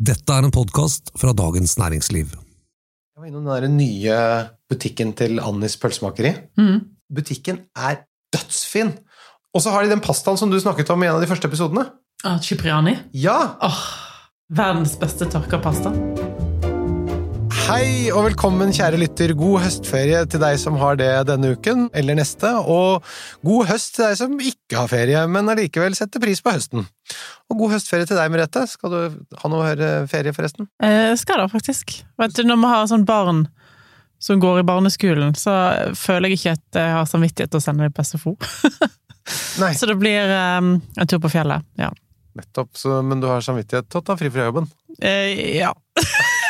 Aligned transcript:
Dette 0.00 0.32
er 0.32 0.46
en 0.46 0.52
podkast 0.54 1.10
fra 1.20 1.34
Dagens 1.36 1.74
Næringsliv. 1.76 2.30
Jeg 2.32 3.20
var 3.20 3.26
innom 3.28 3.44
den 3.44 3.52
der 3.52 3.68
nye 3.68 4.14
butikken 4.72 5.12
til 5.12 5.36
Annis 5.44 5.76
pølsemakeri. 5.76 6.30
Butikken 7.12 7.66
er 7.76 8.06
dødsfin! 8.32 8.94
Og 9.52 9.60
så 9.60 9.74
har 9.74 9.84
de 9.84 9.92
den 9.92 10.00
pastaen 10.00 10.40
som 10.40 10.48
du 10.48 10.56
snakket 10.62 10.88
om 10.94 11.04
i 11.04 11.10
en 11.10 11.18
av 11.18 11.20
de 11.20 11.28
første 11.28 11.50
episodene. 11.52 11.84
Ah, 12.24 12.40
Cipriani. 12.40 12.96
Ja! 13.12 13.58
Åh, 13.60 13.84
verdens 14.56 14.96
beste 14.96 15.28
tørka 15.28 15.60
pasta. 15.60 15.92
Hei 17.70 18.10
og 18.10 18.24
velkommen, 18.24 18.72
kjære 18.74 18.98
lytter. 18.98 19.30
God 19.38 19.60
høstferie 19.62 20.24
til 20.26 20.40
deg 20.42 20.56
som 20.58 20.74
har 20.80 20.96
det 20.98 21.06
denne 21.28 21.52
uken 21.54 21.84
eller 21.94 22.16
neste, 22.18 22.48
og 22.66 23.04
god 23.46 23.68
høst 23.68 23.92
til 23.94 24.08
deg 24.08 24.16
som 24.18 24.34
ikke 24.42 24.74
har 24.74 24.88
ferie, 24.90 25.20
men 25.30 25.52
allikevel 25.52 25.94
setter 25.94 26.18
pris 26.24 26.42
på 26.42 26.50
høsten. 26.50 26.88
Og 27.46 27.60
god 27.60 27.76
høstferie 27.76 28.08
til 28.10 28.18
deg, 28.18 28.32
Merete. 28.34 28.64
Skal 28.66 28.90
du 28.90 28.98
ha 29.38 29.50
noe 29.52 29.68
eh, 29.76 30.02
ferie, 30.10 30.34
forresten? 30.34 30.66
Eh, 30.82 31.12
skal 31.20 31.44
da, 31.44 31.46
faktisk. 31.52 31.94
Vet 32.18 32.34
du, 32.34 32.42
når 32.50 32.58
vi 32.58 32.72
har 32.72 32.90
sånn 32.90 33.06
barn 33.06 33.44
som 34.18 34.42
går 34.42 34.64
i 34.64 34.66
barneskolen, 34.66 35.38
så 35.38 35.54
føler 35.94 36.34
jeg 36.34 36.40
ikke 36.40 36.58
at 36.58 36.82
jeg 36.82 36.98
har 36.98 37.08
samvittighet 37.12 37.54
til 37.54 37.62
å 37.62 37.66
sende 37.68 37.86
dem 37.86 37.94
på 37.94 38.08
SFO. 38.10 38.34
Så 39.78 39.86
det 39.86 40.00
blir 40.00 40.26
um, 40.58 40.74
en 40.98 41.06
tur 41.06 41.22
på 41.22 41.30
fjellet. 41.30 41.62
Ja. 41.78 41.94
nettopp. 42.34 42.74
Så, 42.74 42.98
men 43.06 43.22
du 43.22 43.30
har 43.30 43.46
samvittighet 43.46 43.86
til 43.86 44.02
å 44.02 44.06
ta 44.10 44.18
fri 44.18 44.34
fra 44.34 44.50
jobben. 44.50 44.66
Eh, 44.98 45.60
ja. 45.60 45.70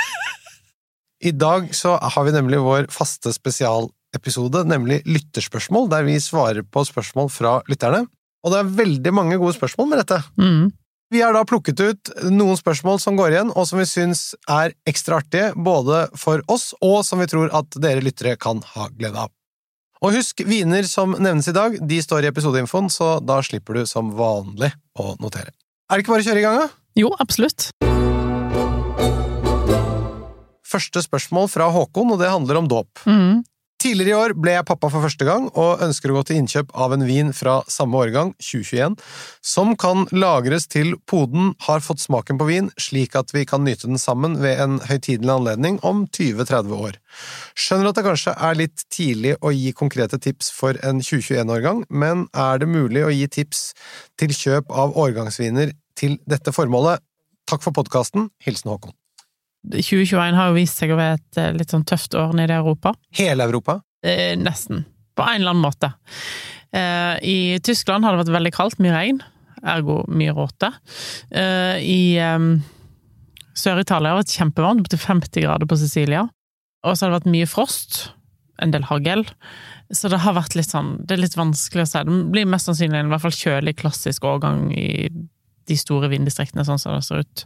I 1.20 1.30
dag 1.36 1.74
så 1.76 1.98
har 2.00 2.24
vi 2.24 2.32
nemlig 2.32 2.60
vår 2.64 2.86
faste 2.92 3.32
spesialepisode, 3.34 4.64
nemlig 4.64 5.02
lytterspørsmål, 5.04 5.90
der 5.92 6.06
vi 6.06 6.16
svarer 6.22 6.64
på 6.64 6.84
spørsmål 6.88 7.28
fra 7.32 7.58
lytterne. 7.68 8.06
Og 8.40 8.54
det 8.54 8.60
er 8.60 8.76
veldig 8.78 9.12
mange 9.12 9.36
gode 9.40 9.52
spørsmål 9.58 9.90
med 9.90 10.00
dette. 10.00 10.22
Mm. 10.40 10.70
Vi 11.12 11.20
har 11.20 11.34
da 11.34 11.42
plukket 11.44 11.82
ut 11.82 12.12
noen 12.30 12.56
spørsmål 12.56 13.02
som 13.02 13.18
går 13.18 13.34
igjen, 13.34 13.50
og 13.52 13.66
som 13.68 13.82
vi 13.82 13.88
syns 13.90 14.30
er 14.48 14.72
ekstra 14.88 15.18
artige, 15.20 15.50
både 15.58 16.06
for 16.16 16.40
oss 16.48 16.70
og 16.80 17.02
som 17.04 17.20
vi 17.20 17.28
tror 17.28 17.52
at 17.52 17.76
dere 17.82 18.04
lyttere 18.04 18.38
kan 18.40 18.62
ha 18.76 18.88
glede 18.94 19.26
av. 19.26 19.34
Og 20.00 20.16
husk, 20.16 20.40
viner 20.48 20.86
som 20.88 21.12
nevnes 21.18 21.50
i 21.50 21.56
dag, 21.56 21.76
de 21.76 22.00
står 22.00 22.24
i 22.24 22.30
episodeinfoen, 22.30 22.88
så 22.88 23.18
da 23.20 23.42
slipper 23.44 23.82
du 23.82 23.84
som 23.90 24.14
vanlig 24.16 24.72
å 24.96 25.12
notere. 25.20 25.52
Er 25.90 25.98
det 25.98 26.06
ikke 26.06 26.14
bare 26.14 26.24
å 26.24 26.30
kjøre 26.30 26.40
i 26.40 26.46
gang, 26.46 26.62
da? 26.62 26.70
Jo, 26.96 27.12
absolutt. 27.20 27.68
Første 30.70 31.02
spørsmål 31.02 31.50
fra 31.50 31.70
Håkon, 31.74 32.14
og 32.14 32.20
det 32.22 32.30
handler 32.30 32.60
om 32.60 32.68
dåp. 32.70 33.02
Mm. 33.06 33.40
Tidligere 33.80 34.12
i 34.12 34.16
år 34.18 34.32
ble 34.36 34.52
jeg 34.52 34.66
pappa 34.68 34.90
for 34.92 35.00
første 35.00 35.24
gang, 35.24 35.46
og 35.56 35.80
ønsker 35.86 36.12
å 36.12 36.18
gå 36.18 36.24
til 36.28 36.36
innkjøp 36.42 36.74
av 36.84 36.92
en 36.92 37.04
vin 37.08 37.30
fra 37.32 37.54
samme 37.72 37.96
årgang, 37.96 38.34
2021, 38.36 38.98
som 39.40 39.72
kan 39.80 40.04
lagres 40.12 40.68
til 40.68 40.92
poden 41.08 41.54
har 41.64 41.80
fått 41.80 42.02
smaken 42.04 42.36
på 42.40 42.50
vin, 42.50 42.68
slik 42.76 43.16
at 43.16 43.32
vi 43.32 43.46
kan 43.48 43.64
nyte 43.64 43.88
den 43.88 44.00
sammen 44.00 44.36
ved 44.42 44.60
en 44.60 44.76
høytidelig 44.84 45.32
anledning 45.32 45.80
om 45.80 46.04
20-30 46.12 46.76
år. 46.76 47.00
Skjønner 47.56 47.88
at 47.88 47.96
det 47.96 48.06
kanskje 48.10 48.36
er 48.36 48.60
litt 48.60 48.84
tidlig 48.92 49.38
å 49.40 49.54
gi 49.56 49.72
konkrete 49.72 50.20
tips 50.20 50.52
for 50.52 50.76
en 50.84 51.00
2021-årgang, 51.00 51.86
men 51.88 52.28
er 52.36 52.60
det 52.60 52.68
mulig 52.68 53.06
å 53.06 53.14
gi 53.16 53.30
tips 53.40 53.70
til 54.20 54.36
kjøp 54.36 54.76
av 54.76 54.92
årgangsviner 54.92 55.72
til 55.96 56.20
dette 56.28 56.52
formålet? 56.52 57.00
Takk 57.48 57.64
for 57.64 57.72
podkasten. 57.72 58.28
Hilsen 58.44 58.76
Håkon. 58.76 58.99
2021 59.68 60.38
har 60.38 60.50
jo 60.50 60.56
vist 60.56 60.80
seg 60.80 60.92
å 60.94 60.98
være 60.98 61.18
et 61.18 61.40
eh, 61.40 61.52
litt 61.56 61.72
sånn 61.72 61.84
tøft 61.88 62.16
år 62.16 62.32
nede 62.36 62.56
i 62.56 62.60
Europa. 62.60 62.94
Hele 63.18 63.44
Europa? 63.44 63.80
Eh, 64.06 64.32
nesten. 64.40 64.86
På 65.18 65.26
en 65.26 65.42
eller 65.42 65.52
annen 65.52 65.66
måte. 65.66 65.92
Eh, 66.72 67.16
I 67.20 67.38
Tyskland 67.66 68.06
har 68.06 68.14
det 68.14 68.24
vært 68.24 68.36
veldig 68.38 68.54
kaldt, 68.56 68.80
mye 68.80 68.94
regn, 68.94 69.20
ergo 69.68 70.00
mye 70.08 70.32
råte. 70.36 70.70
Eh, 71.28 71.76
I 71.84 72.00
Sør-Italia 73.60 74.14
har 74.14 74.20
det 74.20 74.24
vært 74.24 74.38
kjempevarmt, 74.38 74.86
opptil 74.86 75.02
50 75.02 75.44
grader 75.44 75.68
på 75.68 75.78
Sicilia. 75.80 76.24
Og 76.86 76.96
så 76.96 77.04
har 77.04 77.12
det 77.12 77.20
vært 77.20 77.34
mye 77.34 77.50
frost, 77.50 78.00
en 78.60 78.72
del 78.72 78.86
hagl. 78.88 79.26
Så 79.92 80.08
det 80.12 80.20
har 80.22 80.36
vært 80.36 80.54
litt 80.54 80.70
sånn 80.70 81.00
Det 81.02 81.16
er 81.16 81.22
litt 81.24 81.34
vanskelig 81.34 81.82
å 81.82 81.88
si. 81.88 82.02
Det 82.06 82.18
blir 82.30 82.48
mest 82.48 82.68
sannsynlig 82.68 83.00
en 83.00 83.08
i 83.08 83.12
hvert 83.12 83.24
fall 83.24 83.36
kjølig, 83.36 83.76
klassisk 83.80 84.26
årgang 84.28 84.68
i 84.76 85.10
de 85.68 85.76
store 85.78 86.10
vinddistriktene, 86.12 86.64
sånn 86.66 86.80
som 86.80 86.96
det 86.96 87.04
ser 87.06 87.24
ut. 87.24 87.44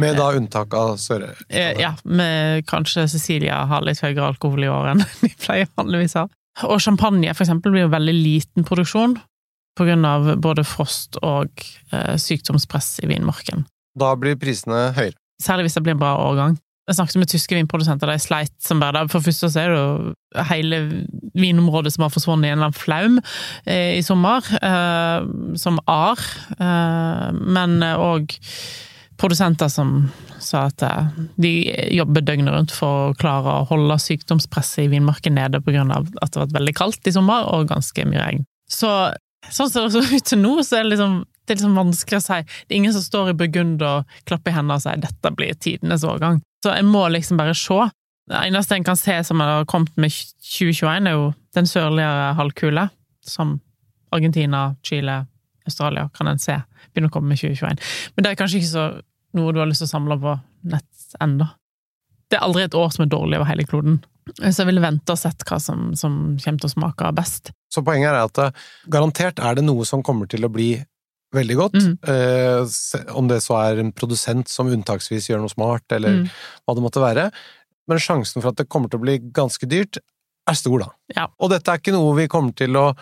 Med 0.00 0.18
da 0.20 0.30
unntak 0.36 0.74
av 0.78 0.96
Sør... 1.02 1.26
Eh, 1.48 1.74
ja, 1.80 1.94
med 2.04 2.66
kanskje 2.70 3.06
Cecilia 3.10 3.62
har 3.70 3.86
litt 3.86 4.02
høyere 4.04 4.32
alkohol 4.32 4.66
i 4.66 4.70
år 4.70 4.92
enn 4.94 5.04
de 5.22 5.32
pleier 5.40 5.70
vanligvis 5.78 6.18
ha. 6.20 6.26
Og 6.68 6.78
champagne, 6.82 7.32
for 7.34 7.46
eksempel, 7.46 7.74
blir 7.74 7.88
jo 7.88 7.94
veldig 7.94 8.14
liten 8.14 8.66
produksjon 8.66 9.18
av 10.06 10.28
både 10.38 10.62
frost 10.62 11.16
og 11.26 11.50
eh, 11.90 12.14
sykdomspress 12.20 13.00
i 13.02 13.08
vinmarken. 13.10 13.64
Da 13.98 14.12
blir 14.18 14.38
prisene 14.38 14.92
høyere. 14.94 15.18
Særlig 15.42 15.66
hvis 15.66 15.74
det 15.74 15.82
blir 15.82 15.96
en 15.96 16.02
bra 16.02 16.14
årgang. 16.28 16.54
Jeg 16.84 16.98
snakket 16.98 17.16
med 17.16 17.30
tyske 17.32 17.56
vinprodusenter, 17.56 18.10
de 18.10 18.20
sleit 18.20 18.52
som 18.60 18.80
bare 18.82 18.98
det. 18.98 19.10
For 19.12 19.22
det 19.22 19.30
første 19.30 19.48
så 19.48 19.60
er 19.62 19.70
det 19.72 19.78
jo 19.78 20.42
hele 20.50 20.80
vinområdet 21.32 21.94
som 21.94 22.04
har 22.04 22.12
forsvunnet 22.12 22.50
i 22.50 22.52
en 22.52 22.58
eller 22.58 22.68
annen 22.68 22.76
flaum 22.76 23.20
eh, 23.64 23.94
i 23.96 24.02
sommer, 24.04 24.44
eh, 24.60 25.24
som 25.60 25.80
ar. 25.88 26.20
Eh, 26.58 27.30
men 27.40 27.78
òg 27.80 28.36
produsenter 29.16 29.70
som 29.72 30.10
sa 30.42 30.66
at 30.68 30.84
eh, 30.84 31.20
de 31.40 31.52
jobber 31.94 32.24
døgnet 32.26 32.52
rundt 32.52 32.74
for 32.74 33.10
å 33.10 33.18
klare 33.18 33.60
å 33.60 33.68
holde 33.70 33.96
sykdomspresset 34.02 34.84
i 34.84 34.90
vinmarken 34.92 35.38
nede 35.38 35.60
av 35.60 36.08
at 36.20 36.34
det 36.34 36.40
har 36.40 36.46
vært 36.46 36.58
veldig 36.58 36.74
kaldt 36.76 37.08
i 37.08 37.14
sommer 37.14 37.46
og 37.52 37.70
ganske 37.72 38.08
mye 38.08 38.20
regn. 38.20 38.44
Så 38.70 38.90
sånn 39.52 39.70
som 39.70 39.86
det 39.86 39.94
ser 39.94 40.16
ut 40.18 40.28
til 40.32 40.42
nå, 40.42 40.58
så 40.64 40.80
er 40.80 40.84
det 40.84 40.96
liksom 40.96 41.22
det 41.44 41.52
er 41.52 41.58
liksom 41.58 41.76
vanskelig 41.76 42.18
å 42.22 42.24
si. 42.24 42.36
Det 42.64 42.72
er 42.72 42.78
ingen 42.78 42.94
som 42.94 43.02
står 43.04 43.30
i 43.30 43.36
Burgund 43.36 43.82
og 43.84 44.14
klapper 44.24 44.52
i 44.52 44.54
hendene 44.56 44.78
og 44.78 44.84
sier 44.84 44.96
'dette 44.96 45.32
blir 45.36 45.52
tidenes 45.60 46.04
årgang'. 46.08 46.40
Så 46.64 46.72
jeg 46.72 46.86
må 46.88 47.04
liksom 47.12 47.36
bare 47.40 47.54
se. 47.58 47.76
Det 48.30 48.40
eneste 48.40 48.78
en 48.78 48.86
kan 48.86 48.96
se 48.96 49.18
som 49.28 49.42
har 49.44 49.66
kommet 49.68 49.92
med 50.00 50.12
2021, 50.40 51.08
er 51.10 51.12
jo 51.12 51.26
den 51.54 51.68
sørligere 51.68 52.30
halvkule, 52.38 52.86
som 53.20 53.58
Argentina, 54.14 54.70
Chile, 54.82 55.26
Australia 55.68 56.08
kan 56.14 56.30
en 56.30 56.40
se 56.40 56.56
begynner 56.92 57.10
å 57.10 57.16
komme 57.18 57.34
med 57.34 57.40
2021. 57.42 57.84
Men 58.14 58.24
det 58.24 58.30
er 58.30 58.40
kanskje 58.40 58.62
ikke 58.62 58.70
så 58.70 58.86
noe 59.36 59.52
du 59.52 59.60
har 59.60 59.68
lyst 59.68 59.82
til 59.82 59.90
å 59.90 59.92
samle 59.92 60.16
på 60.22 60.34
nett 60.72 61.20
ennå. 61.24 61.50
Det 62.30 62.38
er 62.38 62.46
aldri 62.46 62.64
et 62.64 62.76
år 62.78 62.92
som 62.94 63.04
er 63.04 63.12
dårlig 63.12 63.38
over 63.38 63.50
hele 63.50 63.66
kloden. 63.68 64.00
Så 64.40 64.62
jeg 64.62 64.70
ville 64.70 64.82
vente 64.84 65.12
og 65.12 65.20
sett 65.20 65.44
hva 65.44 65.58
som, 65.60 65.90
som 65.98 66.14
kommer 66.40 66.62
til 66.62 66.70
å 66.70 66.72
smake 66.72 67.10
best. 67.16 67.52
Så 67.68 67.82
poenget 67.84 68.14
er 68.14 68.22
at 68.22 68.40
eh, 68.40 68.62
garantert 68.88 69.42
er 69.42 69.58
det 69.58 69.66
noe 69.66 69.84
som 69.88 70.02
kommer 70.06 70.30
til 70.30 70.46
å 70.46 70.52
bli 70.52 70.70
veldig 71.34 71.56
godt. 71.58 71.76
Mm. 71.80 71.98
Eh, 72.14 73.12
om 73.18 73.28
det 73.30 73.40
så 73.44 73.58
er 73.60 73.82
en 73.82 73.92
produsent 73.92 74.48
som 74.50 74.70
unntaksvis 74.72 75.28
gjør 75.30 75.42
noe 75.44 75.52
smart, 75.52 75.84
eller 75.94 76.22
Mm. 76.22 76.30
hva 76.64 76.74
det 76.74 76.84
måtte 76.84 77.02
være. 77.02 77.28
Men 77.88 77.98
sjansen 78.00 78.40
for 78.40 78.52
at 78.52 78.56
det 78.56 78.68
kommer 78.68 78.88
til 78.88 78.98
å 79.00 79.04
bli 79.04 79.18
ganske 79.18 79.68
dyrt, 79.68 79.98
er 80.48 80.54
stor, 80.54 80.78
da. 80.78 80.88
Ja. 81.16 81.26
Og 81.40 81.50
dette 81.50 81.68
er 81.72 81.78
ikke 81.80 81.92
noe 81.94 82.14
vi 82.16 82.28
kommer 82.28 82.54
til 82.56 82.76
å 82.76 82.94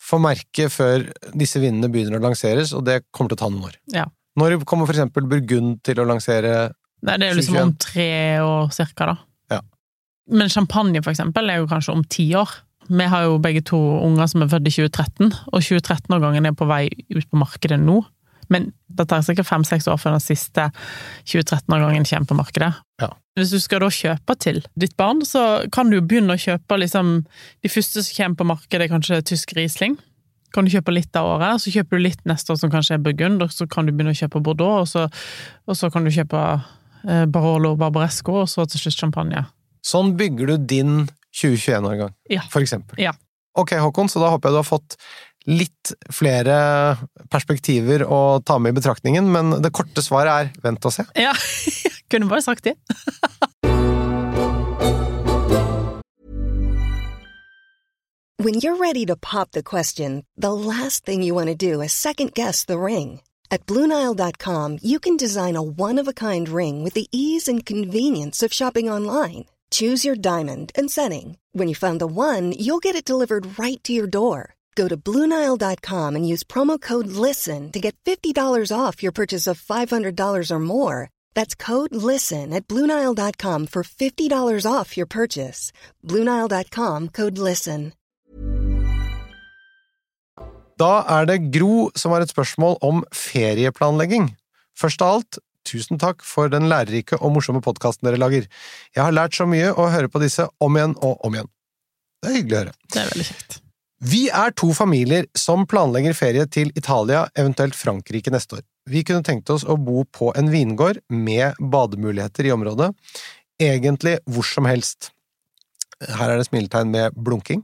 få 0.00 0.18
merke 0.22 0.68
før 0.72 1.04
disse 1.36 1.60
vinene 1.62 1.90
begynner 1.92 2.18
å 2.18 2.24
lanseres, 2.24 2.72
og 2.74 2.84
det 2.88 3.04
kommer 3.12 3.30
til 3.30 3.38
å 3.38 3.42
ta 3.44 3.50
noen 3.52 3.68
år. 3.68 3.76
Ja. 3.94 4.06
Når 4.38 4.64
kommer 4.64 4.86
for 4.88 4.94
eksempel 4.96 5.26
Burgund 5.28 5.82
til 5.86 6.00
å 6.00 6.06
lansere 6.08 6.72
Nei, 7.02 7.16
det 7.16 7.26
er 7.26 7.30
jo 7.32 7.38
liksom 7.40 7.60
om 7.62 7.74
tre 7.80 8.08
år 8.44 8.72
cirka, 8.76 9.06
da. 9.06 9.16
Ja. 9.56 9.60
Men 10.28 10.50
champagne, 10.52 11.00
for 11.02 11.10
eksempel, 11.14 11.48
er 11.48 11.62
jo 11.62 11.68
kanskje 11.70 11.94
om 11.94 12.02
ti 12.04 12.26
år. 12.36 12.50
Vi 12.90 13.06
har 13.06 13.26
jo 13.26 13.38
begge 13.42 13.62
to 13.66 13.78
unger 13.78 14.26
som 14.30 14.42
er 14.42 14.50
født 14.50 14.66
i 14.66 14.72
2013, 14.74 15.30
og 15.52 15.62
2013-årgangen 15.62 16.48
er 16.48 16.56
på 16.58 16.66
vei 16.70 16.88
ut 17.14 17.28
på 17.30 17.38
markedet 17.38 17.78
nå. 17.78 18.00
Men 18.50 18.72
det 18.90 19.06
tar 19.10 19.22
sikkert 19.22 19.46
fem-seks 19.46 19.86
år 19.90 19.98
før 20.02 20.16
den 20.16 20.24
siste 20.24 20.66
2013-årgangen 21.30 22.06
kommer 22.08 22.30
på 22.32 22.38
markedet. 22.40 22.72
Ja. 23.02 23.12
Hvis 23.38 23.52
du 23.54 23.60
skal 23.62 23.84
da 23.84 23.90
kjøpe 23.94 24.34
til 24.42 24.58
ditt 24.74 24.96
barn, 24.98 25.22
så 25.24 25.62
kan 25.72 25.92
du 25.92 26.00
begynne 26.02 26.34
å 26.34 26.40
kjøpe 26.40 26.80
liksom 26.82 27.20
De 27.62 27.70
første 27.70 28.02
som 28.02 28.16
kommer 28.16 28.40
på 28.40 28.48
markedet, 28.50 28.88
er 28.88 28.92
kanskje 28.92 29.20
tysk 29.30 29.54
Riesling. 29.54 29.94
Kan 30.50 30.66
du 30.66 30.74
kjøpe 30.74 30.96
litt 30.96 31.14
av 31.14 31.28
året, 31.36 31.62
så 31.62 31.70
kjøper 31.70 31.96
du 31.96 32.04
litt 32.08 32.26
neste 32.26 32.50
år 32.50 32.58
som 32.58 32.72
kanskje 32.72 32.98
er 32.98 33.04
Burgund, 33.04 33.44
og 33.44 33.54
så 33.54 33.68
kan 33.70 33.86
du 33.86 33.94
begynne 33.94 34.16
å 34.16 34.18
kjøpe 34.18 34.42
Bordeaux, 34.42 34.82
og 34.82 34.90
så, 34.90 35.06
og 35.70 35.78
så 35.78 35.92
kan 35.94 36.02
du 36.02 36.10
kjøpe 36.10 36.42
eh, 37.06 37.24
Barolo 37.30 37.76
Barbaresco, 37.78 38.40
og 38.42 38.50
så 38.50 38.66
til 38.66 38.82
slutt 38.82 38.98
champagne. 39.04 39.44
Sånn 39.86 40.16
bygger 40.18 40.50
du 40.50 40.66
din 40.74 40.96
2021-årgang, 41.34 42.14
Ja. 42.28 42.42
for 42.50 42.60
eksempel. 42.62 42.98
Ja. 42.98 43.12
Ok, 43.58 43.72
Håkon, 43.78 44.08
så 44.08 44.20
da 44.22 44.30
håper 44.30 44.48
jeg 44.48 44.54
du 44.54 44.58
har 44.62 44.68
fått 44.68 44.96
litt 45.46 45.92
flere 46.12 46.96
perspektiver 47.32 48.04
å 48.06 48.42
ta 48.44 48.58
med 48.58 48.74
i 48.74 48.80
betraktningen, 48.80 49.26
men 49.32 49.62
det 49.62 49.72
korte 49.72 50.02
svaret 50.04 50.30
er 50.52 50.52
vent 50.62 50.84
og 50.84 50.92
se. 50.92 51.04
Ja, 51.16 51.32
kunne 52.12 52.28
bare 52.30 52.42
sagt 52.44 52.64
det. 52.68 52.76
When 58.38 58.54
you're 58.54 58.76
ready 58.76 59.04
to 59.06 59.16
pop 59.16 59.50
the 59.52 59.62
question, 59.62 60.24
the 60.36 60.52
last 60.52 61.04
thing 61.04 61.22
you 61.22 61.34
want 61.34 61.48
to 61.48 61.54
do 61.54 61.82
is 61.82 61.92
second 61.92 62.32
guess 62.34 62.64
the 62.64 62.78
ring. 62.78 63.20
At 63.50 63.66
Bluenile.com, 63.66 64.78
you 64.82 64.98
can 64.98 65.16
design 65.16 65.56
a 65.56 65.62
one 65.62 65.98
of 65.98 66.08
a 66.08 66.12
kind 66.14 66.48
ring 66.48 66.82
with 66.84 66.94
the 66.94 67.06
ease 67.12 67.48
and 67.48 67.66
convenience 67.66 68.42
of 68.42 68.52
shopping 68.52 68.88
online. 68.88 69.44
Choose 69.70 70.04
your 70.04 70.16
diamond 70.16 70.72
and 70.74 70.90
setting. 70.90 71.36
When 71.52 71.68
you 71.68 71.74
find 71.74 72.00
the 72.00 72.06
one, 72.06 72.52
you'll 72.52 72.78
get 72.78 72.96
it 72.96 73.04
delivered 73.04 73.58
right 73.58 73.82
to 73.84 73.92
your 73.92 74.06
door. 74.06 74.54
Go 74.76 74.88
to 74.88 74.96
Bluenile.com 74.96 76.16
and 76.16 76.26
use 76.26 76.42
promo 76.44 76.80
code 76.80 77.08
LISTEN 77.08 77.70
to 77.72 77.80
get 77.80 77.96
$50 78.06 78.72
off 78.72 79.02
your 79.02 79.12
purchase 79.12 79.46
of 79.46 79.60
$500 79.60 80.50
or 80.50 80.58
more. 80.58 81.10
That's 81.34 81.54
code 81.54 81.94
LISTEN 81.94 82.54
at 82.54 82.66
Bluenile.com 82.66 83.66
for 83.66 83.82
$50 83.82 84.66
off 84.66 84.96
your 84.96 85.06
purchase. 85.06 85.72
Bluenile.com 86.06 87.08
code 87.08 87.38
LISTEN. 87.38 87.92
Da 90.80 91.04
er 91.04 91.26
det 91.28 91.52
Gro 91.52 91.90
som 91.92 92.14
har 92.14 92.24
et 92.24 92.32
spørsmål 92.32 92.78
om 92.80 93.02
ferieplanlegging. 93.12 94.30
Først 94.80 95.02
av 95.04 95.18
alt, 95.18 95.38
tusen 95.70 96.00
takk 96.02 96.24
for 96.26 96.50
den 96.52 96.68
lærerike 96.70 97.18
og 97.20 97.34
morsomme 97.36 97.62
podkasten 97.64 98.08
dere 98.08 98.20
lager. 98.20 98.46
Jeg 98.96 99.02
har 99.04 99.14
lært 99.16 99.38
så 99.38 99.46
mye 99.48 99.72
å 99.72 99.88
høre 99.94 100.10
på 100.12 100.22
disse 100.22 100.46
om 100.60 100.78
igjen 100.78 100.96
og 100.98 101.22
om 101.26 101.38
igjen. 101.38 101.50
Det 102.20 102.30
er 102.30 102.38
hyggelig 102.40 102.56
å 102.56 102.62
høre. 102.64 102.78
Det 102.90 103.02
er 103.02 103.12
veldig 103.14 103.28
kjekt. 103.30 103.60
Vi 104.00 104.22
er 104.32 104.54
to 104.56 104.70
familier 104.72 105.26
som 105.36 105.66
planlegger 105.68 106.14
ferie 106.16 106.46
til 106.48 106.70
Italia, 106.78 107.26
eventuelt 107.36 107.76
Frankrike 107.76 108.32
neste 108.32 108.56
år. 108.60 108.64
Vi 108.88 109.02
kunne 109.04 109.24
tenkt 109.26 109.50
oss 109.52 109.66
å 109.68 109.76
bo 109.76 110.06
på 110.08 110.30
en 110.40 110.48
vingård 110.52 111.02
med 111.12 111.58
bademuligheter 111.60 112.48
i 112.48 112.54
området, 112.54 112.94
egentlig 113.60 114.16
hvor 114.24 114.46
som 114.48 114.68
helst. 114.70 115.10
Her 116.00 116.32
er 116.32 116.40
det 116.40 116.46
smiletegn 116.48 116.88
med 116.94 117.16
blunking. 117.20 117.60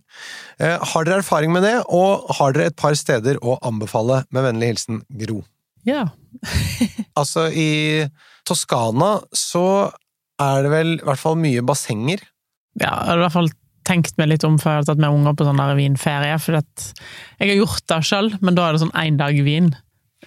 Eh, 0.61 0.77
Har 0.93 1.07
dere 1.09 1.23
erfaring 1.23 1.55
med 1.55 1.65
det, 1.65 1.79
og 1.89 2.29
har 2.37 2.53
dere 2.53 2.69
et 2.69 2.77
par 2.77 2.93
steder 2.93 3.41
å 3.41 3.57
anbefale? 3.65 4.27
Med 4.29 4.45
vennlig 4.45 4.75
hilsen 4.75 5.01
Gro. 5.09 5.41
Ja. 5.89 6.11
Altså, 7.21 7.47
i 7.51 8.07
Toskana 8.47 9.17
så 9.35 9.67
er 10.43 10.67
det 10.67 10.73
vel 10.73 10.91
i 10.99 11.05
hvert 11.07 11.23
fall 11.23 11.39
mye 11.41 11.63
bassenger. 11.65 12.21
ja, 12.77 12.91
jeg 12.91 13.09
har 13.09 13.17
i 13.21 13.25
hvert 13.25 13.37
fall 13.39 13.51
tenkt 13.87 14.17
meg 14.19 14.33
litt 14.33 14.45
om 14.45 14.59
før 14.59 14.75
jeg 14.75 14.83
har 14.83 14.89
tatt 14.91 15.01
med 15.01 15.15
unger 15.15 15.37
på 15.39 15.47
sånn 15.47 15.61
der 15.63 15.77
vinferie, 15.79 16.39
for 16.43 16.59
jeg 16.59 17.49
har 17.49 17.53
gjort 17.55 17.85
det 17.89 18.01
sjøl, 18.09 18.33
men 18.43 18.57
da 18.59 18.67
er 18.67 18.75
det 18.77 18.83
sånn 18.83 18.97
én 18.99 19.17
dag 19.21 19.39
vin. 19.47 19.71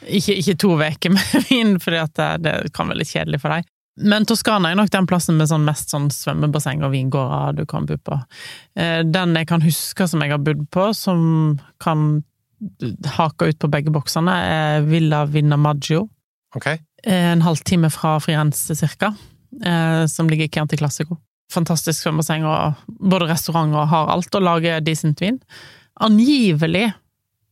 Ikke, 0.08 0.38
ikke 0.40 0.56
to 0.64 0.78
uker 0.80 1.12
med 1.12 1.34
vin, 1.50 1.76
for 1.84 1.92
det, 1.94 2.30
det 2.46 2.56
kan 2.74 2.88
være 2.90 3.02
litt 3.04 3.12
kjedelig 3.12 3.42
for 3.44 3.54
deg. 3.54 3.68
Men 4.00 4.24
Toskana 4.24 4.72
er 4.72 4.78
nok 4.80 4.92
den 4.94 5.08
plassen 5.10 5.36
med 5.36 5.50
sånn 5.52 5.66
mest 5.68 5.92
sånn 5.92 6.08
svømmebasseng 6.14 6.86
og 6.88 6.94
vingårder 6.94 7.58
du 7.58 7.66
kan 7.68 7.88
bo 7.90 7.98
på. 8.00 8.16
Eh, 8.80 9.02
Den 9.04 9.36
jeg 9.36 9.50
kan 9.50 9.66
huske 9.66 10.08
som 10.08 10.24
jeg 10.24 10.32
har 10.32 10.40
bodd 10.40 10.62
på, 10.72 10.86
som 10.96 11.60
kan 11.84 12.24
hake 13.18 13.50
ut 13.52 13.60
på 13.60 13.70
begge 13.72 13.94
boksene, 13.94 14.36
er 14.36 14.86
Villa 14.88 15.24
Vinna 15.26 15.58
Maggio. 15.58 16.08
Okay. 16.56 16.80
En 17.04 17.42
halvtime 17.46 17.90
fra 17.94 18.18
Firenze, 18.20 18.76
cirka, 18.76 19.14
eh, 19.66 20.06
som 20.06 20.30
ligger 20.30 20.46
i 20.46 20.50
Chianti 20.50 20.78
Classico. 20.78 21.18
Fantastisk 21.54 22.04
svømmebasseng, 22.04 22.46
og 22.46 22.74
både 22.88 23.30
restaurant 23.32 23.74
og 23.76 23.88
har 23.90 24.12
alt, 24.14 24.36
og 24.36 24.46
lager 24.46 24.84
decent 24.86 25.22
vin. 25.22 25.40
Angivelig 26.00 26.92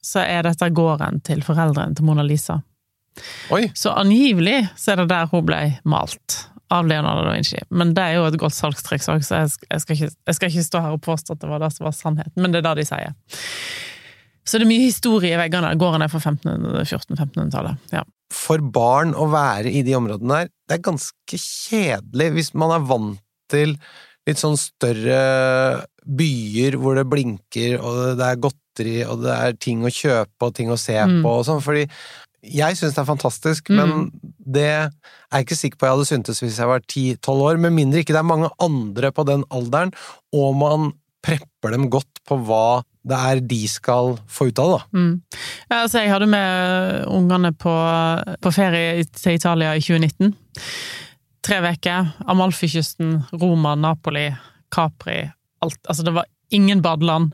så 0.03 0.23
er 0.23 0.45
dette 0.47 0.69
gården 0.69 1.21
til 1.25 1.41
foreldrene 1.43 1.97
til 1.97 2.05
Mona 2.07 2.25
Lisa. 2.25 2.61
Oi! 3.51 3.65
Så 3.75 3.95
angivelig 3.97 4.67
så 4.77 4.93
er 4.93 5.01
det 5.01 5.09
der 5.11 5.29
hun 5.31 5.45
ble 5.47 5.61
malt 5.89 6.43
av 6.73 6.87
Leonardo 6.87 7.23
da 7.25 7.33
Vinci. 7.33 7.59
Men 7.69 7.93
det 7.95 8.03
er 8.03 8.17
jo 8.17 8.25
et 8.27 8.39
godt 8.39 8.55
salgstriks 8.55 9.07
òg, 9.11 9.23
så 9.25 9.43
jeg, 9.43 9.81
skal 9.81 9.95
ikke, 9.95 10.09
jeg 10.11 10.37
skal 10.37 10.51
ikke 10.51 10.65
stå 10.67 10.81
her 10.83 10.97
og 10.97 11.03
påstå 11.05 11.35
at 11.35 11.43
det 11.43 11.51
var 11.51 11.63
det 11.63 11.71
som 11.75 11.87
var 11.87 11.95
sannheten, 11.95 12.35
men 12.43 12.53
det 12.53 12.61
er 12.61 12.67
det 12.67 12.81
de 12.81 12.87
sier. 12.89 13.15
Så 14.47 14.57
det 14.57 14.63
er 14.65 14.71
mye 14.71 14.85
historie 14.87 15.35
i 15.35 15.39
veggene. 15.39 15.73
Gårdene 15.79 16.07
er 16.07 16.11
fra 16.13 16.21
1400-1500-tallet. 16.23 17.79
Ja. 17.91 18.03
For 18.33 18.63
barn 18.63 19.13
å 19.15 19.27
være 19.31 19.71
i 19.71 19.83
de 19.87 19.95
områdene 19.97 20.41
der, 20.43 20.51
det 20.67 20.77
er 20.77 20.85
ganske 20.87 21.39
kjedelig 21.39 22.29
hvis 22.35 22.53
man 22.59 22.73
er 22.75 22.85
vant 22.87 23.19
til 23.51 23.75
litt 24.27 24.39
sånn 24.41 24.57
større 24.59 25.19
byer 26.07 26.75
hvor 26.79 26.97
det 26.99 27.05
blinker, 27.11 27.77
og 27.79 28.17
det 28.19 28.25
er 28.27 28.41
godteri, 28.43 28.97
og 29.07 29.21
det 29.23 29.35
er 29.35 29.55
ting 29.63 29.83
å 29.87 29.91
kjøpe 29.91 30.49
og 30.49 30.55
ting 30.57 30.71
å 30.71 30.79
se 30.79 30.97
Mm. 30.99 31.21
på 31.23 31.31
og 31.39 31.45
sånn, 31.47 31.63
fordi 31.63 31.85
jeg 32.43 32.75
syns 32.77 32.95
det 32.95 33.01
er 33.01 33.07
fantastisk, 33.07 33.69
men 33.71 34.11
det 34.39 34.67
er 34.67 34.91
jeg 35.31 35.45
ikke 35.45 35.55
sikker 35.57 35.77
på 35.79 35.87
jeg 35.87 35.95
hadde 35.95 36.11
syntes 36.11 36.39
hvis 36.43 36.59
jeg 36.59 36.67
var 36.67 36.79
10-12 36.83 37.41
år, 37.47 37.57
med 37.59 37.73
mindre 37.75 37.99
ikke 38.03 38.13
det 38.15 38.19
er 38.21 38.27
mange 38.35 38.51
andre 38.59 39.11
på 39.11 39.25
den 39.27 39.43
alderen, 39.49 39.91
og 40.35 40.55
man 40.55 40.91
prepper 41.23 41.71
dem 41.71 41.89
godt 41.89 42.21
på 42.27 42.37
hva 42.47 42.83
det 43.07 43.17
er 43.31 43.41
de 43.49 43.59
skal 43.71 44.15
få 44.27 44.49
ut 44.49 44.61
av 44.61 44.71
det, 44.71 44.77
da. 44.77 44.99
Mm. 44.99 45.11
Ja, 45.69 45.81
altså, 45.81 46.03
jeg 46.03 46.13
hadde 46.13 46.29
med 46.31 47.07
ungene 47.13 47.53
på, 47.55 47.73
på 48.43 48.53
ferie 48.55 49.03
til 49.15 49.37
Italia 49.39 49.73
i 49.77 49.83
2019. 49.83 50.35
Tre 51.47 51.59
uker. 51.63 52.13
Amalfikysten, 52.27 53.21
Roma, 53.39 53.75
Napoli, 53.79 54.29
Capri. 54.73 55.21
Alt. 55.63 55.79
Altså, 55.87 56.03
det 56.03 56.15
var 56.17 56.27
ingen 56.51 56.81
badeland. 56.81 57.31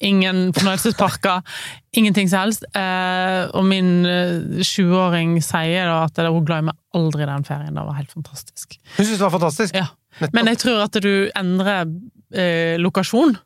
Ingen 0.00 0.54
fornøyelsesparker. 0.56 1.42
ingenting 1.98 2.30
som 2.30 2.46
helst. 2.46 2.64
Eh, 2.72 3.42
og 3.52 3.66
min 3.68 4.06
eh, 4.08 4.62
sjuåring 4.64 5.36
sier 5.44 5.90
da 5.90 6.04
at 6.06 6.20
hun 6.24 6.46
glemmer 6.48 6.78
aldri 6.96 7.28
den 7.28 7.44
ferien. 7.44 7.76
Det 7.76 7.84
var 7.84 7.98
helt 7.98 8.14
fantastisk. 8.14 8.78
Hun 8.96 9.04
syntes 9.04 9.18
det 9.18 9.26
var 9.26 9.36
fantastisk. 9.36 9.76
Ja. 9.76 9.90
Nettopp. 10.20 10.34
Men 10.38 10.50
jeg 10.50 10.60
tror 10.64 10.80
at 10.86 10.96
du 11.04 11.12
endrer 11.38 11.84
eh, 12.32 12.80
lokasjon 12.80 13.36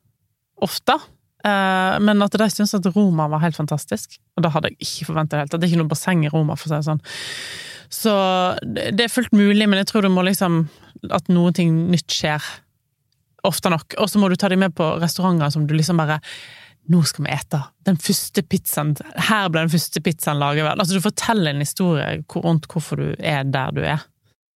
ofte. 0.65 0.97
Eh, 1.45 1.99
men 2.01 2.25
at 2.25 2.37
de 2.41 2.49
syntes 2.49 2.75
at 2.79 2.89
Roma 2.95 3.29
var 3.29 3.43
helt 3.45 3.59
fantastisk. 3.59 4.17
Og 4.37 4.45
det 4.45 4.53
hadde 4.55 4.73
jeg 4.73 4.81
ikke 4.87 5.11
forventa 5.11 5.43
helt. 5.43 5.53
Det 5.53 5.61
er 5.61 5.73
ikke 5.73 5.83
noe 5.83 5.93
basseng 5.93 6.25
i 6.25 6.33
Roma, 6.33 6.57
for 6.57 6.69
å 6.69 6.73
si 6.73 6.79
det 6.79 6.89
sånn. 6.89 7.05
Så 7.95 8.13
det 8.65 8.95
det 8.97 9.07
er 9.07 9.13
fullt 9.13 9.35
mulig, 9.37 9.69
men 9.69 9.79
jeg 9.83 9.91
tror 9.93 10.03
du 10.03 10.11
må 10.11 10.25
liksom 10.27 10.65
At 11.13 11.29
noe 11.29 11.53
nytt 11.53 12.09
skjer. 12.09 12.43
Ofte 13.45 13.69
nok. 13.69 13.99
Og 14.01 14.09
så 14.09 14.19
må 14.19 14.31
du 14.33 14.39
ta 14.41 14.49
dem 14.49 14.63
med 14.65 14.73
på 14.75 14.87
restauranter 15.03 15.53
som 15.53 15.67
du 15.69 15.75
liksom 15.77 16.01
bare 16.01 16.21
nå 16.89 17.01
skal 17.05 17.25
vi 17.25 17.33
ete. 17.33 17.61
Den 17.89 17.97
første 18.01 18.43
pizzaen 18.45 18.95
Her 19.29 19.51
ble 19.53 19.65
den 19.65 19.73
første 19.73 20.01
pizzaen 20.05 20.41
laget. 20.41 20.65
vel. 20.65 20.81
Altså, 20.81 20.97
du 20.97 21.05
forteller 21.05 21.53
en 21.53 21.65
historie 21.65 22.25
rundt 22.35 22.69
hvorfor 22.69 23.01
du 23.01 23.15
er 23.19 23.45
der 23.45 23.73
du 23.73 23.83
er. 23.85 24.05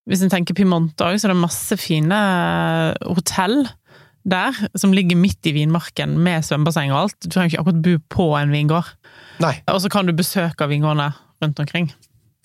Hvis 0.08 0.23
en 0.25 0.32
tenker 0.32 0.56
Pimont 0.56 0.96
òg, 1.05 1.19
så 1.20 1.29
er 1.29 1.35
det 1.35 1.40
masse 1.40 1.76
fine 1.76 2.19
hotell 3.05 3.67
der, 4.28 4.56
som 4.78 4.94
ligger 4.94 5.19
midt 5.19 5.46
i 5.48 5.54
vinmarken, 5.56 6.16
med 6.25 6.46
svømmebasseng 6.46 6.92
og 6.92 7.00
alt. 7.04 7.19
Du 7.22 7.30
trenger 7.30 7.52
ikke 7.52 7.62
akkurat 7.64 7.84
bo 7.84 7.94
på 8.16 8.26
en 8.38 8.52
vingård. 8.54 8.90
Nei. 9.42 9.54
Og 9.72 9.80
så 9.84 9.90
kan 9.92 10.08
du 10.08 10.14
besøke 10.16 10.69
vingårdene 10.70 11.12
rundt 11.42 11.62
omkring. 11.62 11.92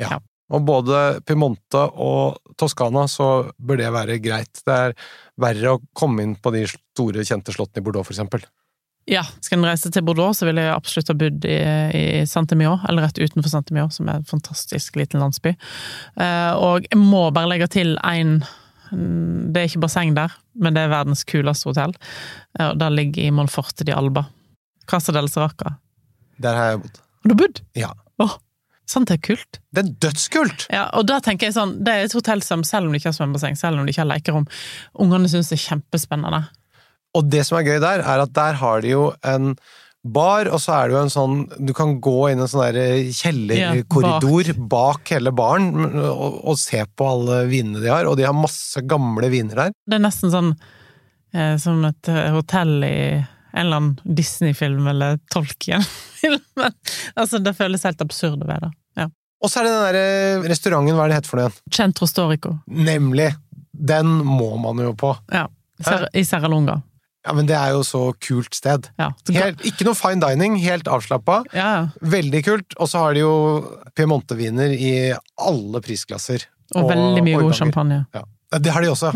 Ja, 0.02 0.20
Og 0.54 0.66
både 0.68 1.22
Pimonte 1.26 1.86
og 2.04 2.56
Toskana 2.60 3.08
så 3.10 3.50
bør 3.58 3.80
det 3.80 3.94
være 3.96 4.20
greit. 4.22 4.60
Det 4.66 4.74
er 4.74 4.98
verre 5.42 5.76
å 5.76 5.82
komme 5.98 6.26
inn 6.26 6.36
på 6.36 6.52
de 6.54 6.66
store, 6.70 7.24
kjente 7.26 7.56
slottene 7.56 7.82
i 7.82 7.86
Bordeaux, 7.86 8.06
for 8.06 8.14
eksempel. 8.14 8.44
Ja, 9.10 9.24
skal 9.44 9.60
en 9.60 9.68
reise 9.68 9.90
til 9.92 10.04
Bordeaux, 10.06 10.38
så 10.38 10.48
vil 10.48 10.62
jeg 10.62 10.72
absolutt 10.72 11.10
ha 11.12 11.16
bodd 11.20 11.48
i, 11.50 11.58
i 11.98 12.04
Saint-Emilion, 12.30 12.84
eller 12.88 13.08
rett 13.08 13.20
utenfor 13.20 13.52
Saint-Emilion, 13.52 13.92
som 13.92 14.08
er 14.08 14.22
en 14.22 14.30
fantastisk 14.30 14.96
liten 15.00 15.24
landsby. 15.24 15.56
Eh, 16.22 16.52
og 16.56 16.86
jeg 16.88 17.00
må 17.02 17.26
bare 17.36 17.50
legge 17.52 17.68
til 17.74 17.98
én 18.00 18.38
Det 18.94 19.60
er 19.60 19.70
ikke 19.70 19.84
basseng 19.84 20.14
der, 20.18 20.34
men 20.60 20.76
det 20.76 20.86
er 20.86 20.94
verdens 20.94 21.26
kuleste 21.28 21.70
hotell. 21.72 21.96
Eh, 22.60 22.70
og 22.70 22.80
det 22.82 22.92
ligger 22.94 23.28
i 23.28 23.34
Monforte 23.36 23.88
di 23.88 23.94
Alba. 23.96 24.28
Casa 24.90 25.16
del 25.16 25.30
Seraca. 25.32 25.78
Der 26.44 26.58
har 26.58 26.74
jeg 26.74 26.82
bodd. 26.84 26.98
Har 27.24 27.32
du 27.32 27.38
bodd? 27.40 27.62
Ja. 27.80 27.92
Åh, 28.24 28.34
sant 28.90 29.10
det 29.10 29.20
er 29.20 29.24
kult? 29.30 29.62
Det 29.74 29.84
er 29.84 29.94
dødskult! 30.08 30.68
Ja, 30.74 30.88
og 30.98 31.08
da 31.10 31.20
tenker 31.24 31.50
jeg 31.50 31.56
sånn, 31.56 31.78
det 31.86 31.94
er 31.94 32.08
et 32.08 32.18
hotell 32.18 32.44
som, 32.46 32.66
selv 32.68 32.88
om 32.88 32.94
det 32.94 33.02
ikke 33.02 33.14
har 33.14 33.18
svømmebasseng, 33.20 33.56
selv 33.60 33.80
om 33.80 33.88
det 33.88 33.96
ikke 33.96 34.04
har 34.04 34.12
lekerom, 34.12 34.50
ungene 35.06 35.32
syns 35.32 35.54
det 35.54 35.58
er 35.60 35.64
kjempespennende. 35.70 36.44
Og 37.14 37.30
det 37.30 37.46
som 37.48 37.60
er 37.60 37.68
gøy 37.68 37.80
der, 37.84 38.04
er 38.04 38.26
at 38.26 38.34
der 38.36 38.60
har 38.60 38.84
de 38.84 38.94
jo 38.94 39.08
en 39.30 39.54
bar, 40.04 40.50
og 40.52 40.60
så 40.62 40.76
er 40.76 40.90
det 40.90 40.96
jo 40.98 41.02
en 41.02 41.14
sånn 41.14 41.36
Du 41.64 41.72
kan 41.76 41.96
gå 42.04 42.18
inn 42.32 42.44
en 42.44 42.50
sånn 42.52 42.66
der 42.76 43.10
kjellerkorridor 43.16 44.54
bak. 44.70 45.08
hele 45.14 45.32
baren 45.36 45.72
og, 46.04 46.40
og 46.44 46.60
se 46.60 46.84
på 46.86 47.08
alle 47.08 47.44
vinene 47.52 47.84
de 47.84 47.92
har, 47.92 48.10
og 48.10 48.18
de 48.20 48.28
har 48.28 48.36
masse 48.36 48.84
gamle 48.88 49.30
viner 49.32 49.66
der. 49.66 49.76
Det 49.88 49.98
er 49.98 50.04
nesten 50.04 50.34
sånn 50.34 50.52
eh, 51.34 51.56
som 51.62 51.84
et 51.88 52.12
eh, 52.12 52.30
hotell 52.36 52.76
i 52.84 52.98
en 53.54 53.60
eller 53.62 53.80
annen 53.80 54.16
Disney-film 54.18 54.88
eller 54.90 55.20
Tolkien-film. 55.32 56.64
altså, 57.20 57.40
det 57.40 57.54
føles 57.58 57.86
helt 57.86 58.02
absurd 58.02 58.42
ved 58.48 58.66
det. 58.66 58.72
Ja. 58.98 59.10
Og 59.44 59.52
så 59.52 59.62
er 59.62 59.68
det 59.68 59.74
den 59.74 59.84
der 59.86 60.50
restauranten, 60.50 60.98
hva 60.98 61.06
er 61.06 61.14
det 61.14 61.20
het 61.22 61.30
for 61.30 61.40
noe 61.40 61.52
igjen? 61.52 61.60
Centro 61.78 62.10
Storico. 62.10 62.58
Nemlig! 62.66 63.30
Den 63.74 64.10
må 64.26 64.56
man 64.62 64.80
jo 64.82 64.94
på. 64.98 65.12
Ja. 65.34 65.48
I 66.14 66.24
Serra 66.26 66.50
Lunga. 66.50 66.80
Ja, 67.24 67.34
men 67.36 67.48
det 67.48 67.56
er 67.56 67.72
jo 67.72 67.84
så 67.88 68.02
kult 68.20 68.56
sted. 68.58 68.90
Ja. 69.00 69.10
Helt, 69.32 69.62
ikke 69.68 69.88
noe 69.88 69.96
fine 69.96 70.20
dining, 70.24 70.58
helt 70.64 70.90
avslappa. 70.92 71.42
ja. 71.56 71.88
Veldig 72.02 72.42
kult. 72.44 72.76
Og 72.78 72.90
så 72.92 73.06
har 73.06 73.16
de 73.16 73.24
jo 73.24 73.36
Piemonte-viner 73.96 74.74
i 74.76 74.94
alle 75.40 75.84
prisklasser. 75.84 76.44
Og, 76.76 76.90
veldig 76.90 77.24
mye 77.24 77.40
god 77.40 77.56
champagne. 77.58 78.04
Ja, 78.16 78.26
det 78.60 78.74
har 78.76 78.84
de 78.84 78.92
også. 78.92 79.14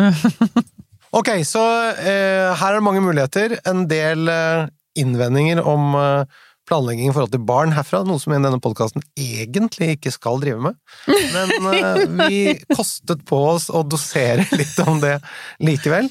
ok, 1.19 1.31
så 1.47 1.63
eh, 1.99 2.53
her 2.55 2.69
er 2.71 2.79
det 2.79 2.85
mange 2.85 3.03
muligheter. 3.03 3.57
En 3.67 3.85
del 3.91 4.31
eh, 4.31 4.67
innvendinger 5.01 5.63
om 5.67 5.95
eh, 5.97 6.43
planlegging 6.67 7.09
i 7.09 7.13
forhold 7.15 7.33
til 7.33 7.43
barn 7.47 7.74
herfra, 7.75 8.03
noe 8.07 8.19
som 8.21 8.33
i 8.36 8.39
denne 8.39 8.59
podkasten 8.63 9.03
egentlig 9.19 9.93
ikke 9.95 10.13
skal 10.13 10.41
drive 10.43 10.62
med. 10.63 10.77
Men 11.07 11.67
uh, 11.67 12.03
vi 12.29 12.57
kostet 12.74 13.24
på 13.27 13.39
oss 13.53 13.69
å 13.71 13.83
dosere 13.88 14.45
litt 14.59 14.75
om 14.86 15.01
det 15.03 15.17
likevel. 15.63 16.09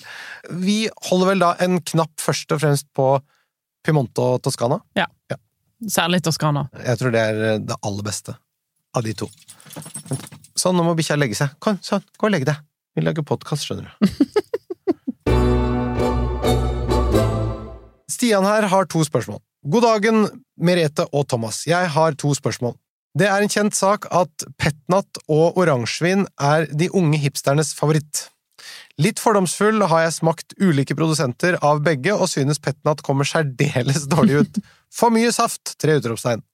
Vi 0.63 0.87
holder 1.11 1.33
vel 1.33 1.45
da 1.45 1.53
en 1.65 1.81
knapp 1.93 2.15
først 2.23 2.57
og 2.57 2.63
fremst 2.63 2.89
på 2.97 3.13
Piemonte 3.87 4.23
og 4.23 4.43
Toskana. 4.47 4.81
Særlig 5.93 6.23
Toskana. 6.25 6.67
Jeg 6.81 6.99
tror 7.01 7.13
det 7.13 7.21
er 7.21 7.61
det 7.61 7.77
aller 7.85 8.07
beste 8.07 8.33
av 8.97 9.05
de 9.05 9.13
to. 9.17 9.29
Sånn, 10.57 10.77
nå 10.79 10.87
må 10.87 10.97
bikkja 10.97 11.19
legge 11.21 11.37
seg. 11.37 11.53
Kom, 11.61 11.77
sånn, 11.85 12.05
gå 12.17 12.31
og 12.31 12.33
legg 12.33 12.47
deg. 12.49 12.57
Vi 12.97 13.05
lager 13.05 13.27
podkast, 13.29 13.69
skjønner 13.69 13.93
du. 13.93 13.93
Stian 18.17 18.47
her 18.49 18.65
har 18.73 18.89
to 18.89 19.05
spørsmål. 19.05 19.43
God 19.67 19.83
dagen, 19.83 20.27
Merete 20.63 21.09
og 21.11 21.27
Thomas. 21.27 21.65
Jeg 21.67 21.91
har 21.91 22.15
to 22.15 22.31
spørsmål. 22.39 22.77
Det 23.19 23.27
er 23.27 23.43
en 23.43 23.51
kjent 23.51 23.75
sak 23.75 24.07
at 24.15 24.45
petnat 24.61 25.19
og 25.27 25.57
oransjevin 25.59 26.27
er 26.39 26.69
de 26.71 26.87
unge 26.95 27.19
hipsternes 27.19 27.73
favoritt. 27.75 28.29
Litt 29.03 29.19
fordomsfull 29.21 29.83
har 29.91 30.05
jeg 30.05 30.15
smakt 30.21 30.55
ulike 30.63 30.95
produsenter 30.97 31.59
av 31.67 31.83
begge, 31.85 32.15
og 32.15 32.31
synes 32.31 32.63
petnat 32.63 33.03
kommer 33.05 33.27
særdeles 33.27 34.07
dårlig 34.13 34.45
ut. 34.45 34.61
For 34.95 35.11
mye 35.11 35.33
saft! 35.35 35.75
Tre 35.83 35.99
utropstegn. 35.99 36.45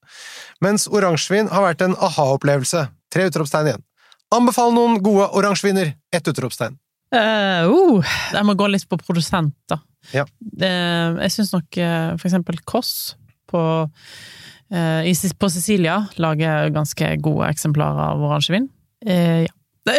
Mens 0.65 0.89
oransjevin 0.89 1.53
har 1.53 1.67
vært 1.67 1.85
en 1.85 1.99
aha-opplevelse. 1.99 2.87
Tre 3.13 3.29
utropstegn 3.29 3.75
igjen. 3.75 3.85
Anbefal 4.33 4.73
noen 4.73 5.03
gode 5.05 5.29
oransjeviner! 5.37 5.93
Ett 6.15 6.33
utropstegn. 6.33 6.79
Uh, 7.13 7.69
uh, 7.69 8.13
jeg 8.33 8.45
må 8.49 8.55
gå 8.57 8.67
litt 8.73 8.87
på 8.89 8.97
produsent, 9.01 9.53
da. 9.69 9.77
Ja. 10.15 10.25
Uh, 10.59 11.19
jeg 11.23 11.33
syns 11.35 11.53
nok 11.55 11.77
uh, 11.79 12.15
for 12.19 12.29
eksempel 12.31 12.57
Koss 12.69 13.15
på, 13.53 13.61
uh, 13.87 15.01
i, 15.07 15.13
på 15.13 15.51
Sicilia 15.53 15.99
lager 16.23 16.71
ganske 16.75 17.11
gode 17.23 17.51
eksemplarer 17.53 18.15
av 18.15 18.25
oransjevin. 18.29 18.71
Uh, 19.07 19.45
ja. 19.45 19.53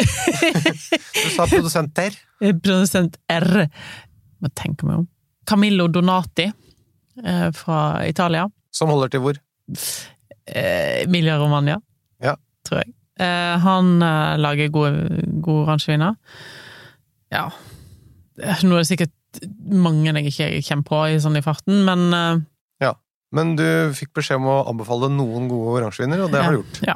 Du 1.13 1.29
sa 1.35 1.43
produsenter. 1.51 2.15
Produsent 2.39 3.17
R. 3.31 3.65
Må 4.41 4.49
tenke 4.55 4.87
meg 4.87 5.01
om. 5.01 5.07
Camillo 5.47 5.89
Donati 5.91 6.47
uh, 6.49 7.49
fra 7.55 7.79
Italia. 8.07 8.47
Som 8.73 8.89
holder 8.93 9.11
til 9.13 9.23
hvor? 9.25 9.39
Emilia 10.49 11.37
Romagna, 11.39 11.77
Ja. 12.23 12.33
tror 12.67 12.81
jeg. 12.81 12.93
han 13.63 13.99
lager 14.41 14.67
gode, 14.73 15.21
gode 15.45 15.67
oransjeviner. 15.67 16.17
Ja. 17.33 17.47
Nå 18.63 18.77
er 18.77 18.83
det 18.83 18.89
sikkert 18.89 19.13
mange 19.65 20.13
jeg 20.13 20.29
ikke 20.29 20.49
kommer 20.67 20.85
på 20.87 20.99
i 21.13 21.21
sånn 21.21 21.37
i 21.39 21.45
farten, 21.45 21.83
men 21.87 22.09
uh, 22.13 22.41
Men 23.33 23.55
du 23.57 23.65
fikk 23.97 24.11
beskjed 24.13 24.37
om 24.37 24.45
å 24.45 24.59
anbefale 24.69 25.09
noen 25.09 25.47
gode 25.49 25.79
oransjeviner, 25.79 26.21
og 26.21 26.29
det 26.29 26.43
har 26.43 26.53
du 26.53 26.59
gjort. 26.59 26.75
Ja. 26.85 26.93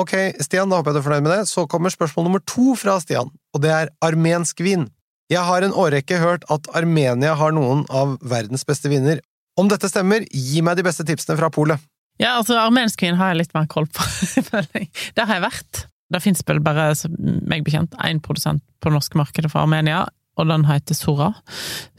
Ok, 0.00 0.14
Stian, 0.40 0.70
da 0.72 0.78
håper 0.78 0.88
jeg 0.88 0.96
du 0.96 1.00
er 1.02 1.04
fornøyd 1.04 1.26
med 1.26 1.34
det. 1.34 1.42
Så 1.50 1.66
kommer 1.68 1.92
spørsmål 1.92 2.30
nummer 2.30 2.42
to 2.48 2.72
fra 2.80 2.94
Stian, 3.02 3.28
og 3.52 3.60
det 3.60 3.74
er 3.74 3.92
armensk 4.06 4.62
vin. 4.64 4.86
Jeg 5.30 5.44
har 5.46 5.66
en 5.66 5.76
årrekke 5.76 6.16
hørt 6.22 6.46
at 6.50 6.64
Armenia 6.74 7.36
har 7.38 7.52
noen 7.54 7.84
av 7.92 8.16
verdens 8.24 8.64
beste 8.66 8.88
viner. 8.90 9.20
Om 9.60 9.68
dette 9.68 9.90
stemmer, 9.92 10.24
gi 10.32 10.64
meg 10.64 10.80
de 10.80 10.86
beste 10.86 11.04
tipsene 11.04 11.36
fra 11.38 11.52
polet. 11.52 11.82
Ja, 12.20 12.38
altså, 12.38 12.56
armensk 12.60 13.04
vin 13.04 13.20
har 13.20 13.34
jeg 13.34 13.42
litt 13.42 13.54
mer 13.56 13.68
koll 13.70 13.88
på, 13.92 14.04
føler 14.48 14.68
jeg. 14.80 14.90
Der 15.16 15.28
har 15.28 15.42
jeg 15.42 15.46
vært. 15.50 15.84
Det 16.10 16.22
fins 16.24 16.42
vel 16.46 16.62
bare, 16.64 16.92
meg 17.18 17.66
bekjent, 17.66 17.94
én 18.06 18.22
produsent 18.22 18.64
på 18.82 18.92
norske 18.92 19.18
markedet 19.18 19.50
for 19.52 19.62
Armenia, 19.62 20.06
og 20.40 20.48
den 20.48 20.64
heter 20.68 20.96
Sora. 20.96 21.32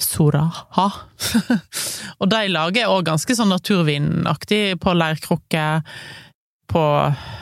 Soraha. 0.02 0.88
og 2.20 2.32
de 2.32 2.42
lager 2.52 2.92
òg 2.92 3.06
ganske 3.12 3.36
sånn 3.38 3.54
naturvinaktig 3.54 4.80
på 4.82 4.96
leirkrukker 4.98 5.86
på 6.72 6.84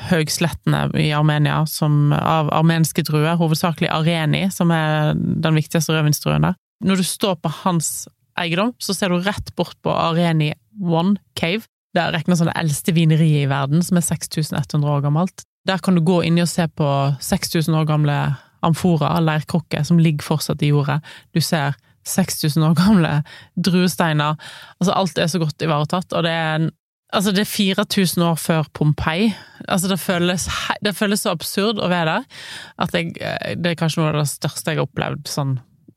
høgslettene 0.10 0.88
i 0.98 1.12
Armenia, 1.14 1.62
som, 1.70 2.14
av 2.14 2.50
armenske 2.56 3.04
druer, 3.06 3.38
hovedsakelig 3.38 3.92
areni, 3.94 4.48
som 4.54 4.74
er 4.74 5.14
den 5.18 5.60
viktigste 5.60 5.94
rødvinsdruen 5.94 6.48
der. 6.50 6.58
Når 6.86 7.02
du 7.02 7.06
står 7.06 7.38
på 7.44 7.52
hans 7.62 8.08
eiendom, 8.40 8.74
så 8.82 8.96
ser 8.96 9.14
du 9.14 9.20
rett 9.22 9.54
bort 9.60 9.78
på 9.86 9.94
Areni 9.94 10.54
One 10.80 11.20
Cave. 11.38 11.68
Det 11.94 12.02
er 12.02 12.14
regnet 12.16 12.40
som 12.40 12.50
det 12.50 12.58
eldste 12.58 12.94
vineriet 12.96 13.46
i 13.46 13.52
verden, 13.52 13.84
som 13.86 14.00
er 14.00 14.06
6100 14.06 14.90
år 14.90 15.06
gammelt. 15.06 15.46
Der 15.68 15.82
kan 15.84 15.98
du 15.98 16.02
gå 16.06 16.22
inni 16.24 16.44
og 16.44 16.50
se 16.52 16.68
på 16.68 16.88
6000 17.22 17.76
år 17.76 17.88
gamle 17.90 18.18
amfora, 18.66 19.14
leirkrukker, 19.24 19.84
som 19.88 20.00
ligger 20.00 20.26
fortsatt 20.26 20.64
i 20.64 20.72
jordet. 20.74 21.00
Du 21.36 21.42
ser 21.44 21.78
6000 22.08 22.64
år 22.64 22.76
gamle 22.80 23.14
druesteiner. 23.56 24.40
Altså, 24.80 24.94
alt 24.96 25.18
er 25.18 25.32
så 25.32 25.42
godt 25.42 25.62
ivaretatt, 25.62 26.14
og 26.14 26.28
det 26.28 26.36
er 26.36 26.60
en 26.60 26.70
Altså, 27.10 27.32
det 27.34 27.42
er 27.42 27.50
4000 27.50 28.22
år 28.22 28.36
før 28.38 28.68
Pompeii. 28.74 29.32
Altså, 29.68 29.88
det 29.90 30.00
føles, 30.00 30.44
det 30.86 30.92
føles 30.94 31.24
så 31.26 31.32
absurd 31.34 31.80
å 31.82 31.88
være 31.90 32.20
der 32.20 32.44
at 32.86 32.94
jeg, 32.94 33.16
det 33.58 33.72
er 33.72 33.80
kanskje 33.80 34.04
noe 34.04 34.12
av 34.12 34.20
det 34.20 34.28
største 34.30 34.76
jeg 34.76 34.78
har 34.78 34.86
opplevd 34.86 35.24
sånn 35.26 35.56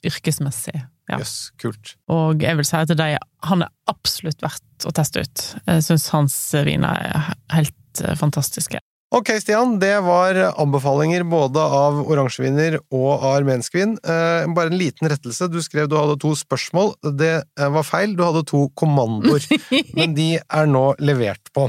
yrkesmessig. 0.08 0.72
Ja. 1.10 1.18
Yes, 1.18 1.50
kult. 1.60 1.98
Og 2.08 2.40
jeg 2.40 2.56
vil 2.56 2.64
si 2.64 2.80
at 2.80 2.94
de, 2.96 3.10
han 3.44 3.66
er 3.66 3.92
absolutt 3.92 4.40
verdt 4.40 4.88
å 4.88 4.94
teste 4.96 5.26
ut. 5.26 5.44
Jeg 5.66 5.84
syns 5.84 6.08
hans 6.14 6.38
viner 6.64 7.04
er 7.12 7.28
helt 7.58 8.02
fantastiske. 8.16 8.80
Ok, 9.12 9.28
Stian, 9.42 9.74
det 9.76 9.98
var 10.06 10.38
anbefalinger 10.56 11.26
både 11.28 11.60
av 11.60 11.98
oransjeviner 12.00 12.78
og 12.80 13.10
av 13.10 13.26
armensk 13.34 13.74
vin. 13.76 13.92
Eh, 14.00 14.46
bare 14.56 14.72
en 14.72 14.78
liten 14.80 15.10
rettelse. 15.12 15.50
Du 15.52 15.58
skrev 15.60 15.90
du 15.90 15.98
hadde 15.98 16.16
to 16.22 16.30
spørsmål. 16.38 16.94
Det 17.20 17.34
var 17.60 17.84
feil, 17.84 18.14
du 18.16 18.22
hadde 18.24 18.46
to 18.48 18.70
kommandoer. 18.72 19.44
men 19.98 20.16
de 20.16 20.30
er 20.40 20.70
nå 20.70 20.86
levert 21.04 21.52
på. 21.52 21.66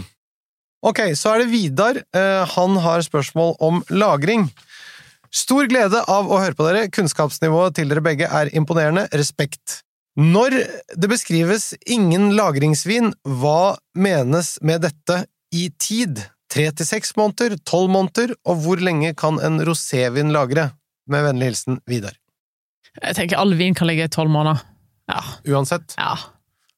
Ok, 0.87 1.01
så 1.19 1.33
er 1.33 1.43
det 1.43 1.51
Vidar. 1.51 1.99
Eh, 2.15 2.55
han 2.55 2.79
har 2.85 3.03
spørsmål 3.03 3.57
om 3.59 3.83
lagring. 3.91 4.47
Stor 5.33 5.67
glede 5.67 5.99
av 6.07 6.31
å 6.31 6.39
høre 6.39 6.55
på 6.55 6.69
dere. 6.69 6.89
Kunnskapsnivået 6.95 7.75
til 7.75 7.91
dere 7.91 8.03
begge 8.05 8.29
er 8.31 8.51
imponerende. 8.55 9.09
Respekt. 9.11 9.81
Når 10.15 10.61
det 10.95 11.11
beskrives 11.11 11.73
ingen 11.91 12.31
lagringsvin, 12.37 13.11
hva 13.25 13.75
menes 13.99 14.55
med 14.61 14.85
dette 14.87 15.25
i 15.51 15.67
tid? 15.75 16.23
Tre 16.53 16.67
til 16.77 16.85
seks 16.85 17.15
måneder, 17.17 17.55
tolv 17.65 17.89
måneder, 17.89 18.35
og 18.45 18.59
hvor 18.61 18.81
lenge 18.83 19.15
kan 19.17 19.39
en 19.41 19.57
rosévin 19.65 20.29
lagre? 20.33 20.69
Med 21.09 21.25
vennlig 21.25 21.49
hilsen 21.49 21.79
Vidar. 21.89 22.13
Jeg 23.01 23.17
tenker 23.17 23.39
all 23.41 23.55
vin 23.59 23.73
kan 23.75 23.89
ligge 23.89 24.05
i 24.05 24.11
tolv 24.11 24.31
måneder. 24.31 24.61
Ja. 25.11 25.19
Uansett. 25.49 25.95
ja. 25.97 26.13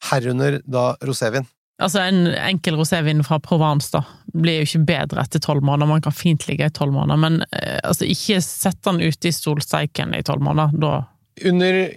Herunder 0.10 0.62
da 0.66 0.94
rosévin. 1.06 1.46
Altså, 1.84 2.00
en 2.08 2.30
enkel 2.32 2.78
rosévin 2.80 3.20
fra 3.28 3.38
Provence, 3.44 3.92
da, 3.92 4.02
blir 4.32 4.62
jo 4.62 4.68
ikke 4.70 4.86
bedre 4.88 5.26
etter 5.26 5.44
tolv 5.44 5.66
måneder. 5.66 5.92
Man 5.92 6.06
kan 6.06 6.16
fint 6.16 6.48
ligge 6.48 6.70
i 6.70 6.74
tolv 6.74 6.96
måneder, 6.96 7.20
men 7.20 7.42
eh, 7.52 7.82
altså, 7.84 8.08
ikke 8.08 8.40
sett 8.42 8.80
den 8.88 9.04
ute 9.04 9.28
i 9.28 9.36
solsteiken 9.36 10.16
i 10.16 10.24
tolv 10.24 10.46
måneder. 10.46 10.72
Da 10.80 10.94
Under 11.44 11.90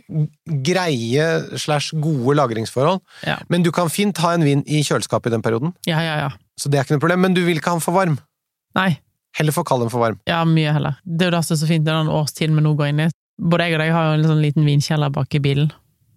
greie 0.66 1.26
slash 1.59 1.92
gode 2.02 2.35
lagringsforhold. 2.40 2.99
Ja. 3.26 3.37
Men 3.49 3.62
du 3.62 3.71
kan 3.75 3.90
fint 3.92 4.18
ha 4.25 4.33
en 4.35 4.42
vin 4.47 4.64
i 4.66 4.80
kjøleskapet 4.83 5.30
i 5.30 5.37
den 5.37 5.45
perioden, 5.45 5.75
Ja, 5.87 6.00
ja, 6.02 6.16
ja. 6.25 6.30
så 6.59 6.71
det 6.73 6.80
er 6.80 6.87
ikke 6.88 6.97
noe 6.97 7.04
problem. 7.04 7.23
Men 7.23 7.37
du 7.37 7.45
vil 7.47 7.61
ikke 7.61 7.71
ha 7.71 7.78
den 7.78 7.85
for 7.85 7.95
varm. 7.95 8.18
Nei. 8.75 8.97
Heller 9.38 9.54
for 9.54 9.62
kald 9.68 9.85
enn 9.85 9.92
for 9.92 10.02
varm. 10.02 10.18
Ja, 10.26 10.40
mye 10.49 10.73
heller. 10.75 10.97
Det 11.04 11.26
er 11.26 11.30
jo 11.30 11.37
det 11.37 11.45
som 11.47 11.54
er 11.54 11.61
så 11.61 11.68
fint 11.71 11.85
det 11.87 11.92
er 11.95 12.00
den 12.02 12.11
årstiden 12.11 12.57
vi 12.59 12.64
nå 12.64 12.73
går 12.78 12.90
inn 12.90 13.04
i. 13.07 13.11
Både 13.38 13.68
jeg 13.68 13.76
og 13.76 13.83
deg 13.85 13.92
har 13.95 14.09
jo 14.09 14.16
en 14.16 14.26
sånn 14.33 14.42
liten 14.42 14.66
vinkjeller 14.66 15.12
bak 15.14 15.37
i 15.38 15.40
bilen. 15.45 15.68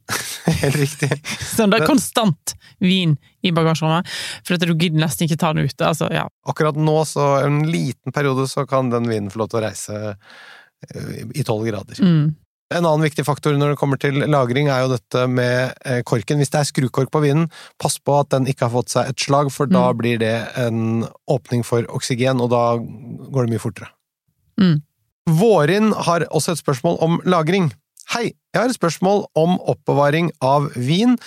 Helt 0.63 0.75
riktig. 0.81 1.11
Så 1.53 1.67
det 1.69 1.77
er 1.81 1.85
konstant 1.85 2.55
vin 2.81 3.13
i 3.45 3.51
bagasjerommet, 3.53 4.09
for 4.47 4.57
at 4.57 4.65
du 4.65 4.73
gidder 4.73 5.03
nesten 5.03 5.27
ikke 5.27 5.37
ta 5.37 5.51
den 5.53 5.69
ute. 5.69 5.85
Altså, 5.85 6.09
ja. 6.13 6.25
Akkurat 6.49 6.79
nå, 6.81 6.95
så 7.05 7.27
en 7.45 7.61
liten 7.69 8.13
periode, 8.15 8.47
så 8.49 8.65
kan 8.69 8.89
den 8.89 9.05
vinen 9.09 9.29
få 9.29 9.43
lov 9.43 9.51
til 9.51 9.59
å 9.61 9.63
reise 9.67 9.99
eh, 10.15 11.21
i 11.37 11.45
tolv 11.45 11.67
grader. 11.69 12.01
Mm. 12.01 12.31
En 12.71 12.85
annen 12.87 13.03
viktig 13.03 13.25
faktor 13.27 13.57
når 13.59 13.73
det 13.73 13.79
kommer 13.81 13.99
til 13.99 14.21
lagring, 14.31 14.69
er 14.71 14.85
jo 14.85 14.93
dette 14.93 15.25
med 15.27 15.73
eh, 15.85 16.01
korken. 16.07 16.39
Hvis 16.39 16.51
det 16.53 16.61
er 16.61 16.69
skrukork 16.69 17.11
på 17.11 17.21
vinen, 17.23 17.49
pass 17.81 17.97
på 17.99 18.15
at 18.21 18.29
den 18.31 18.47
ikke 18.47 18.67
har 18.67 18.73
fått 18.75 18.93
seg 18.93 19.09
et 19.11 19.19
slag, 19.19 19.51
for 19.51 19.67
da 19.67 19.89
Mm. 19.91 19.97
blir 19.97 20.19
det 20.19 20.35
en 20.55 21.07
åpning 21.27 21.65
for 21.67 21.83
oksygen, 21.89 22.39
og 22.41 22.49
da 22.53 22.77
går 22.79 23.45
det 23.45 23.51
mye 23.55 23.63
fortere. 23.63 23.89
Mm. 24.59 24.81
Vårin 25.29 25.91
har 25.93 26.25
også 26.31 26.53
et 26.55 26.63
spørsmål 26.63 26.97
om 27.01 27.19
lagring. 27.25 27.71
Hei, 28.15 28.33
jeg 28.53 28.61
har 28.61 28.69
et 28.69 28.75
spørsmål 28.79 29.25
om 29.35 29.59
oppbevaring 29.59 30.31
av 30.41 30.71
vin 30.75 31.17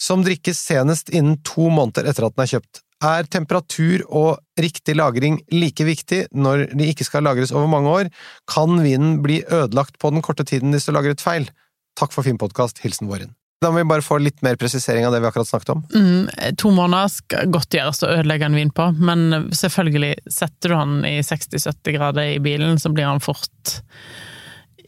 som 0.00 0.24
drikkes 0.24 0.58
senest 0.58 1.10
innen 1.10 1.36
to 1.44 1.68
måneder 1.70 2.08
etter 2.10 2.26
at 2.26 2.34
den 2.36 2.42
er 2.46 2.52
kjøpt. 2.56 2.80
Er 3.04 3.26
temperatur 3.28 4.04
og 4.08 4.60
riktig 4.60 4.94
lagring 4.96 5.40
like 5.52 5.84
viktig 5.84 6.24
når 6.32 6.70
de 6.72 6.88
ikke 6.88 7.04
skal 7.04 7.26
lagres 7.26 7.52
over 7.52 7.68
mange 7.68 7.90
år? 7.92 8.10
Kan 8.48 8.78
vinen 8.80 9.18
bli 9.24 9.42
ødelagt 9.44 9.98
på 10.00 10.12
den 10.14 10.24
korte 10.24 10.46
tiden 10.48 10.72
hvis 10.72 10.88
du 10.88 10.94
lagret 10.94 11.20
feil? 11.24 11.50
Takk 11.98 12.14
for 12.14 12.26
fin 12.26 12.40
podkast. 12.40 12.80
Hilsen 12.84 13.10
Våren. 13.10 13.34
Da 13.62 13.70
må 13.72 13.80
vi 13.80 13.88
bare 13.88 14.04
få 14.04 14.18
litt 14.20 14.42
mer 14.44 14.58
presisering 14.60 15.06
av 15.06 15.14
det 15.14 15.22
vi 15.24 15.28
akkurat 15.28 15.48
snakket 15.48 15.72
om. 15.72 15.82
Mm, 15.94 16.54
to 16.60 16.72
måneder 16.74 17.12
skal 17.12 17.52
godt 17.52 17.76
gjøres 17.76 18.02
å 18.04 18.10
ødelegge 18.12 18.48
en 18.48 18.58
vin 18.58 18.72
på, 18.74 18.90
men 18.98 19.50
selvfølgelig, 19.56 20.14
setter 20.28 20.72
du 20.72 20.76
han 20.76 20.94
i 21.08 21.16
60-70 21.24 21.96
grader 21.96 22.34
i 22.34 22.40
bilen, 22.44 22.76
så 22.80 22.92
blir 22.92 23.08
han 23.08 23.24
fort 23.24 23.76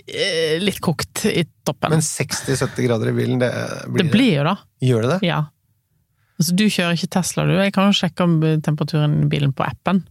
eh, 0.04 0.56
litt 0.60 0.82
kokt 0.84 1.24
i 1.30 1.46
toppen. 1.64 1.94
Men 1.94 2.04
60-70 2.04 2.88
grader 2.88 3.12
i 3.12 3.16
bilen, 3.16 3.40
det 3.40 3.52
blir 3.88 4.04
det 4.04 4.12
blir 4.12 4.32
jo 4.34 4.48
da. 4.50 4.56
Gjør 4.84 5.06
det 5.06 5.12
det? 5.14 5.20
Ja. 5.30 5.40
Altså, 6.36 6.52
du 6.52 6.66
kjører 6.68 6.98
ikke 6.98 7.14
Tesla, 7.16 7.46
du. 7.48 7.54
Jeg 7.56 7.72
kan 7.72 7.88
jo 7.88 7.96
sjekke 7.96 8.26
om 8.26 8.36
temperaturen 8.64 9.22
i 9.24 9.30
bilen 9.32 9.56
på 9.56 9.64
appen. 9.64 10.04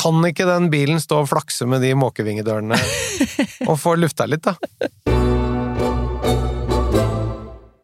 Kan 0.00 0.24
ikke 0.26 0.48
den 0.48 0.70
bilen 0.72 0.98
stå 1.02 1.22
og 1.22 1.30
flakse 1.30 1.68
med 1.68 1.84
de 1.84 1.92
måkevingedørene 1.98 2.78
og 3.70 3.76
få 3.78 3.94
lufta 4.00 4.26
litt, 4.26 4.48
da? 4.48 4.56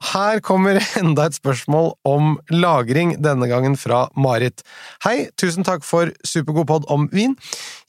Her 0.09 0.41
kommer 0.43 0.81
enda 0.99 1.27
et 1.29 1.37
spørsmål 1.37 1.93
om 2.09 2.39
lagring, 2.51 3.13
denne 3.23 3.47
gangen 3.51 3.77
fra 3.79 4.07
Marit. 4.17 4.65
Hei, 5.05 5.29
tusen 5.39 5.67
takk 5.69 5.85
for 5.87 6.11
supergod 6.27 6.67
pod 6.71 6.89
om 6.91 7.07
vin. 7.13 7.37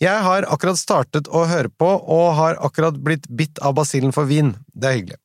Jeg 0.03 0.19
har 0.25 0.45
akkurat 0.51 0.77
startet 0.77 1.31
å 1.31 1.45
høre 1.49 1.71
på, 1.71 1.87
og 1.87 2.35
har 2.37 2.59
akkurat 2.59 2.99
blitt 2.99 3.25
bitt 3.31 3.63
av 3.63 3.77
basillen 3.79 4.13
for 4.13 4.29
vin. 4.29 4.51
Det 4.75 4.91
er 4.91 4.99
hyggelig. 4.99 5.19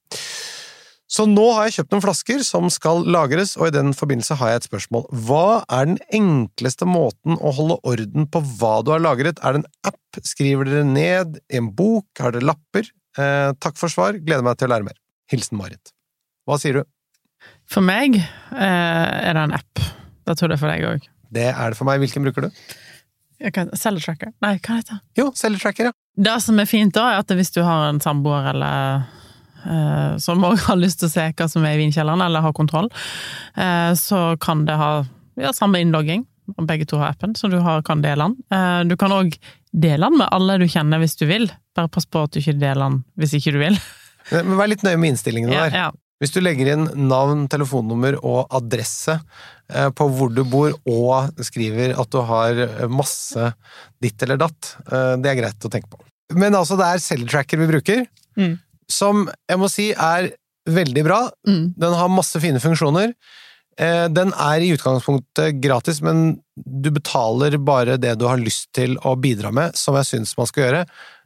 Så 1.15 1.29
nå 1.31 1.45
har 1.55 1.69
jeg 1.69 1.77
kjøpt 1.77 1.93
noen 1.95 2.03
flasker 2.03 2.41
som 2.43 2.67
skal 2.73 3.05
lagres, 3.07 3.53
og 3.61 3.69
i 3.69 3.75
den 3.77 3.93
forbindelse 3.95 4.35
har 4.41 4.51
jeg 4.51 4.63
et 4.63 4.67
spørsmål. 4.67 5.05
Hva 5.29 5.63
er 5.71 5.87
den 5.93 6.01
enkleste 6.17 6.89
måten 6.91 7.37
å 7.39 7.53
holde 7.55 7.77
orden 7.87 8.27
på 8.27 8.43
hva 8.59 8.81
du 8.83 8.91
har 8.91 9.05
lagret? 9.05 9.39
Er 9.39 9.55
det 9.55 9.63
en 9.63 9.93
app? 9.93 10.01
Skriver 10.27 10.67
dere 10.67 10.89
ned 10.89 11.39
i 11.51 11.61
en 11.61 11.71
bok? 11.75 12.09
Har 12.19 12.35
dere 12.35 12.49
lapper? 12.51 12.91
Eh, 13.15 13.53
takk 13.63 13.79
for 13.79 13.93
svar, 13.93 14.19
gleder 14.19 14.43
meg 14.47 14.59
til 14.59 14.67
å 14.67 14.75
lære 14.75 14.89
mer. 14.89 14.99
Hilsen 15.31 15.59
Marit. 15.61 15.95
Hva 16.49 16.59
sier 16.59 16.81
du? 16.81 16.83
For 17.71 17.85
meg 17.85 18.19
eh, 18.19 18.59
er 18.59 19.37
det 19.37 19.47
en 19.47 19.55
app. 19.55 19.87
Da 20.27 20.35
tror 20.35 20.49
jeg 20.49 20.57
det 20.57 20.59
er 20.59 20.65
for 20.65 20.75
deg 20.75 20.89
òg. 20.91 21.11
Det 21.35 21.51
er 21.53 21.75
det 21.75 21.79
for 21.79 21.89
meg. 21.89 22.03
Hvilken 22.03 22.27
bruker 22.27 22.49
du? 22.49 22.63
Celletracker? 23.79 24.35
Nei, 24.43 24.57
hva 24.59 24.81
heter 24.81 24.97
det? 24.99 25.03
Jo, 25.21 25.31
Celletracker, 25.37 25.93
ja. 25.93 25.99
Det 26.15 26.39
som 26.43 26.59
er 26.59 26.71
fint 26.71 26.95
da, 26.95 27.13
er 27.13 27.23
at 27.23 27.35
hvis 27.39 27.55
du 27.55 27.63
har 27.63 27.91
en 27.91 28.03
samboer 28.03 28.51
eller 28.55 29.07
som 30.21 30.45
òg 30.45 30.59
har 30.69 30.77
lyst 30.81 31.01
til 31.01 31.09
å 31.09 31.13
se 31.15 31.27
hva 31.33 31.49
som 31.51 31.65
er 31.65 31.77
i 31.79 31.83
vinkjelleren, 31.83 32.23
eller 32.27 32.45
har 32.45 32.53
kontroll, 32.57 32.91
eh, 33.57 33.93
så 33.99 34.37
kan 34.41 34.65
det 34.69 34.77
ha 34.81 34.93
ja, 35.41 35.53
samme 35.57 35.81
innlogging. 35.83 36.27
og 36.59 36.67
Begge 36.69 36.85
to 36.87 36.99
har 37.01 37.15
appen, 37.15 37.35
så 37.35 37.49
du 37.51 37.59
har, 37.65 37.83
kan 37.83 38.03
dele 38.05 38.29
den. 38.29 38.37
Eh, 38.53 38.85
du 38.91 38.97
kan 39.01 39.13
òg 39.17 39.37
dele 39.73 40.07
den 40.11 40.19
med 40.21 40.29
alle 40.31 40.59
du 40.61 40.67
kjenner 40.71 41.01
hvis 41.03 41.17
du 41.19 41.27
vil. 41.27 41.49
Bare 41.75 41.89
pass 41.91 42.07
på 42.07 42.23
at 42.27 42.33
du 42.37 42.41
ikke 42.43 42.59
deler 42.61 42.85
den 42.89 43.03
hvis 43.19 43.33
ikke 43.41 43.55
du 43.57 43.61
vil. 43.65 43.79
Men 44.31 44.57
vær 44.61 44.71
litt 44.71 44.85
nøye 44.87 44.97
med 45.01 45.15
innstillingene 45.15 45.53
der. 45.67 45.79
ja. 45.85 45.91
Hvis 46.23 46.31
du 46.31 46.39
legger 46.41 46.69
inn 46.73 46.85
navn, 47.11 47.49
telefonnummer 47.51 48.15
og 48.23 48.47
adresse 48.55 49.17
eh, 49.69 49.89
på 49.91 50.07
hvor 50.15 50.31
du 50.33 50.45
bor, 50.49 50.71
og 50.89 51.43
skriver 51.45 51.97
at 52.01 52.09
du 52.15 52.21
har 52.25 52.61
masse 52.89 53.49
ditt 54.01 54.23
eller 54.25 54.39
datt, 54.41 54.77
eh, 54.87 55.17
det 55.21 55.33
er 55.33 55.41
greit 55.43 55.67
å 55.67 55.73
tenke 55.75 55.91
på. 55.91 55.99
Men 56.39 56.55
altså, 56.57 56.79
det 56.81 56.87
er 56.87 57.03
Celletracker 57.03 57.61
vi 57.65 57.71
bruker, 57.75 58.05
Mm. 58.35 58.57
Som 58.91 59.29
jeg 59.51 59.61
må 59.61 59.71
si 59.73 59.91
er 59.93 60.33
veldig 60.71 61.05
bra. 61.05 61.23
Mm. 61.49 61.75
Den 61.77 61.97
har 61.99 62.13
masse 62.13 62.41
fine 62.41 62.61
funksjoner. 62.63 63.13
Eh, 63.81 64.07
Den 64.09 64.31
er 64.39 64.63
i 64.63 64.71
utgangspunktet 64.75 65.61
gratis, 65.63 66.01
men 66.05 66.39
du 66.55 66.91
betaler 66.95 67.57
bare 67.59 67.97
det 67.99 68.15
du 68.21 68.27
har 68.29 68.39
lyst 68.39 68.69
til 68.77 68.95
å 69.03 69.17
bidra 69.19 69.51
med, 69.53 69.75
som 69.77 69.97
jeg 69.99 70.07
syns 70.13 70.37
man 70.39 70.47
skal 70.47 70.65
gjøre. 70.65 70.83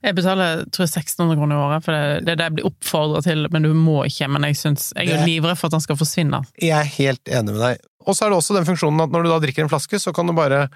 Jeg 0.07 0.17
betaler 0.17 0.63
tror 0.73 0.87
jeg 0.87 0.95
1600 0.95 1.37
kroner 1.37 1.59
i 1.59 1.65
året, 1.67 1.85
for 1.85 1.93
det, 1.95 2.25
det 2.25 2.33
er 2.33 2.41
det 2.41 2.47
jeg 2.49 2.57
blir 2.57 2.71
oppfordra 2.71 3.23
til, 3.27 3.49
men 3.53 3.67
du 3.67 3.75
må 3.77 4.01
ikke. 4.09 4.31
Men 4.33 4.47
jeg, 4.49 4.57
synes, 4.63 4.93
jeg 4.97 5.13
er 5.13 5.27
livredd 5.29 5.59
for 5.61 5.69
at 5.69 5.77
den 5.77 5.85
skal 5.85 5.99
forsvinne. 6.01 6.43
Jeg 6.63 6.77
er 6.79 6.95
helt 6.97 7.35
enig 7.41 7.57
med 7.57 7.65
deg. 7.67 7.85
Og 8.09 8.17
så 8.17 8.25
er 8.25 8.33
det 8.33 8.39
også 8.41 8.57
den 8.57 8.69
funksjonen 8.69 9.05
at 9.05 9.13
når 9.13 9.27
du 9.27 9.33
da 9.35 9.41
drikker 9.43 9.67
en 9.67 9.73
flaske, 9.73 10.01
så 10.01 10.15
kan 10.17 10.31
du 10.31 10.33
bare 10.37 10.69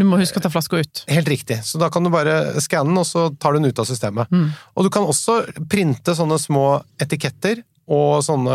Du 0.00 0.06
må 0.08 0.16
huske 0.20 0.40
å 0.40 0.44
ta 0.44 0.48
flaska 0.52 0.80
ut. 0.80 1.02
Helt 1.12 1.28
riktig. 1.28 1.58
Så 1.68 1.76
da 1.80 1.90
kan 1.92 2.06
du 2.06 2.10
bare 2.12 2.38
skanne 2.64 2.88
den, 2.88 3.00
og 3.02 3.06
så 3.08 3.26
tar 3.38 3.52
du 3.52 3.60
den 3.60 3.68
ut 3.70 3.78
av 3.82 3.88
systemet. 3.90 4.30
Mm. 4.32 4.46
Og 4.76 4.86
du 4.86 4.90
kan 4.94 5.04
også 5.04 5.42
printe 5.68 6.14
sånne 6.16 6.38
små 6.40 6.64
etiketter 7.04 7.60
og 7.90 8.22
sånne 8.24 8.54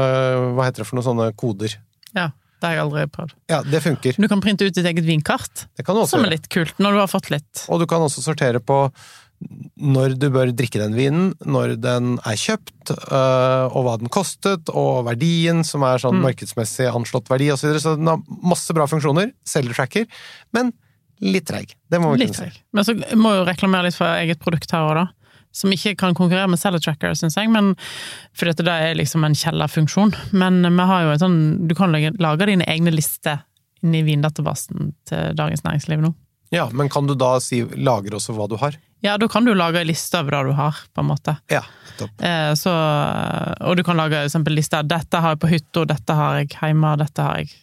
Hva 0.55 0.65
heter 0.65 0.81
det 0.83 0.87
for 0.89 0.97
noe? 0.97 1.05
Sånne 1.05 1.27
koder. 1.37 1.75
Ja, 2.15 2.31
det 2.61 2.65
har 2.69 2.73
jeg 2.77 2.83
aldri 2.85 3.03
prøvd. 3.13 3.35
Ja, 3.51 3.59
det 3.67 3.81
funker. 3.83 4.15
Du 4.17 4.27
kan 4.31 4.41
printe 4.41 4.65
ut 4.65 4.73
ditt 4.73 4.85
eget 4.89 5.05
vinkart, 5.05 5.67
Det 5.77 5.85
kan 5.85 5.93
du 5.97 6.01
også 6.01 6.15
som 6.17 6.23
er 6.23 6.29
gjøre. 6.31 6.37
litt 6.39 6.49
kult, 6.49 6.73
når 6.81 6.91
du 6.97 6.99
har 7.03 7.11
fått 7.11 7.29
litt. 7.33 7.65
Og 7.69 7.79
du 7.83 7.85
kan 7.85 8.01
også 8.01 8.23
sortere 8.25 8.59
på 8.63 8.79
når 9.77 10.13
du 10.17 10.29
bør 10.31 10.49
drikke 10.55 10.79
den 10.79 10.95
vinen, 10.95 11.25
når 11.45 11.73
den 11.83 12.13
er 12.25 12.37
kjøpt, 12.39 12.93
øh, 13.11 13.65
og 13.75 13.83
hva 13.85 13.97
den 13.99 14.07
kostet, 14.09 14.69
og 14.71 15.03
verdien, 15.09 15.59
som 15.67 15.83
er 15.83 15.99
sånn 15.99 16.15
Mm. 16.15 16.23
markedsmessig 16.29 16.87
anslått 16.87 17.27
verdi 17.27 17.51
osv. 17.51 17.59
Så, 17.59 17.67
videre. 17.67 17.83
så 17.83 17.95
den 17.99 18.07
har 18.07 18.23
masse 18.41 18.73
bra 18.73 18.87
funksjoner. 18.87 19.33
Selgertracker. 19.45 20.07
Men 20.53 20.71
litt 21.21 21.47
treig. 21.47 21.75
Det 21.91 21.99
må 22.01 22.13
vi 22.13 22.23
Litt 22.23 22.33
kunne 22.35 22.51
si. 22.51 22.63
Men 22.75 22.87
så 22.87 22.95
må 23.15 23.35
jo 23.37 23.45
reklamere 23.47 23.87
litt 23.87 23.97
for 23.97 24.09
eget 24.19 24.41
produkt 24.43 24.73
her 24.75 24.87
òg, 24.87 24.95
da. 24.99 25.05
Som 25.55 25.71
ikke 25.71 25.93
kan 25.95 26.15
konkurrere 26.17 26.49
med 26.51 26.59
Seller 26.59 26.81
Tracker, 26.83 27.13
syns 27.15 27.37
jeg, 27.39 27.47
men 27.47 27.73
for 28.35 28.49
dette 28.49 28.65
det 28.67 28.73
er 28.89 28.97
liksom 28.99 29.23
en 29.23 29.37
kjellerfunksjon. 29.39 30.11
Men 30.35 30.59
vi 30.65 30.87
har 30.91 31.05
jo 31.05 31.13
en 31.13 31.21
sånn 31.21 31.39
Du 31.69 31.75
kan 31.77 31.95
lage, 31.95 32.11
lage 32.19 32.49
dine 32.49 32.67
egne 32.67 32.91
lister 32.91 33.45
inni 33.85 34.01
vindatabasen 34.03 34.91
til 35.07 35.35
Dagens 35.37 35.63
Næringsliv 35.63 36.03
nå. 36.03 36.11
Ja, 36.53 36.69
Men 36.71 36.89
kan 36.89 37.07
du 37.07 37.15
da 37.17 37.39
si, 37.43 37.63
lagre 37.75 38.19
også 38.19 38.35
hva 38.35 38.47
du 38.49 38.55
har? 38.61 38.75
Ja, 39.03 39.17
da 39.21 39.27
kan 39.29 39.45
du 39.45 39.53
lage 39.53 39.81
en 39.81 39.87
liste 39.87 40.19
over 40.19 40.37
det 40.37 40.43
du 40.49 40.55
har, 40.57 40.77
på 40.93 41.03
en 41.03 41.09
måte. 41.09 41.35
Ja, 41.51 41.61
topp. 41.99 42.21
Eh, 42.21 42.53
så, 42.57 42.71
og 43.61 43.77
du 43.77 43.83
kan 43.85 43.97
lage 43.99 44.23
eksempel 44.25 44.55
lister. 44.57 44.83
'Dette 44.83 45.21
har 45.21 45.35
jeg 45.35 45.41
på 45.43 45.51
hytta, 45.51 45.85
dette 45.85 46.15
har 46.17 46.39
jeg 46.39 46.49
hjemme', 46.55 46.95
dette 47.01 47.21
har 47.21 47.43
jeg. 47.43 47.53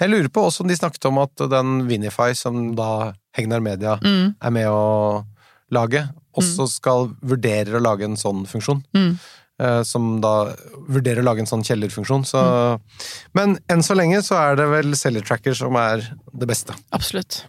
Jeg 0.00 0.10
lurer 0.10 0.28
på 0.32 0.42
også 0.48 0.62
om 0.64 0.68
de 0.68 0.76
snakket 0.76 1.04
om 1.10 1.18
at 1.22 1.36
den 1.50 1.86
Vinify, 1.88 2.32
som 2.34 2.74
da 2.76 3.12
Hegnar 3.36 3.60
Media 3.62 3.98
Mm, 4.02 4.34
er 4.40 4.50
med 4.50 4.66
å 4.68 5.24
lage, 5.72 6.08
også 6.36 6.66
skal 6.68 7.10
vurdere 7.22 7.76
å 7.78 7.82
lage 7.82 8.04
en 8.04 8.16
sånn 8.16 8.46
funksjon. 8.46 8.82
mm. 8.94 9.18
Eh, 9.60 9.82
Som 9.84 10.20
da 10.20 10.48
vurderer 10.88 11.20
å 11.20 11.24
lage 11.28 11.40
en 11.44 11.46
sånn 11.46 11.62
kjellerfunksjon. 11.62 12.24
Så, 12.26 12.40
Men 13.34 13.58
enn 13.68 13.82
så 13.84 13.94
lenge 13.94 14.22
så 14.24 14.34
er 14.40 14.56
det 14.56 14.66
vel 14.66 14.94
Cellertracker 14.96 15.54
som 15.54 15.76
er 15.76 16.02
det 16.34 16.48
beste. 16.48 16.74
Absolutt. 16.90 17.44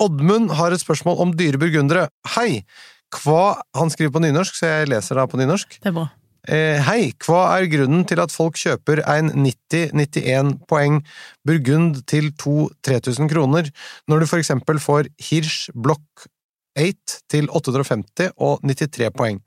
Oddmund 0.00 0.54
har 0.56 0.72
et 0.72 0.80
spørsmål 0.80 1.18
om 1.20 1.34
dyre 1.36 1.58
burgundere. 1.60 2.06
Hei! 2.36 2.64
Hva 3.12 3.60
Han 3.76 3.90
skriver 3.90 4.12
på 4.14 4.22
nynorsk, 4.22 4.54
så 4.54 4.70
jeg 4.70 4.88
leser 4.88 5.18
da 5.18 5.26
på 5.26 5.36
nynorsk. 5.36 5.80
Det 5.82 5.90
er 5.90 5.96
bra. 5.96 6.06
Eh, 6.48 6.80
hei, 6.86 7.10
hva 7.20 7.42
er 7.58 7.68
grunnen 7.68 8.06
til 8.08 8.20
at 8.22 8.32
folk 8.32 8.56
kjøper 8.56 9.02
en 9.04 9.28
90-91 9.44 10.54
poeng 10.70 11.00
burgund 11.46 12.00
til 12.08 12.30
2000-3000 12.40 13.28
kroner, 13.28 13.68
når 14.08 14.22
du 14.22 14.30
for 14.30 14.40
eksempel 14.40 14.80
får 14.80 15.10
Hirsch 15.28 15.68
Block 15.76 16.24
8 16.80 17.20
til 17.28 17.50
850 17.52 18.32
og 18.40 18.64
93 18.64 19.10
poeng? 19.12 19.42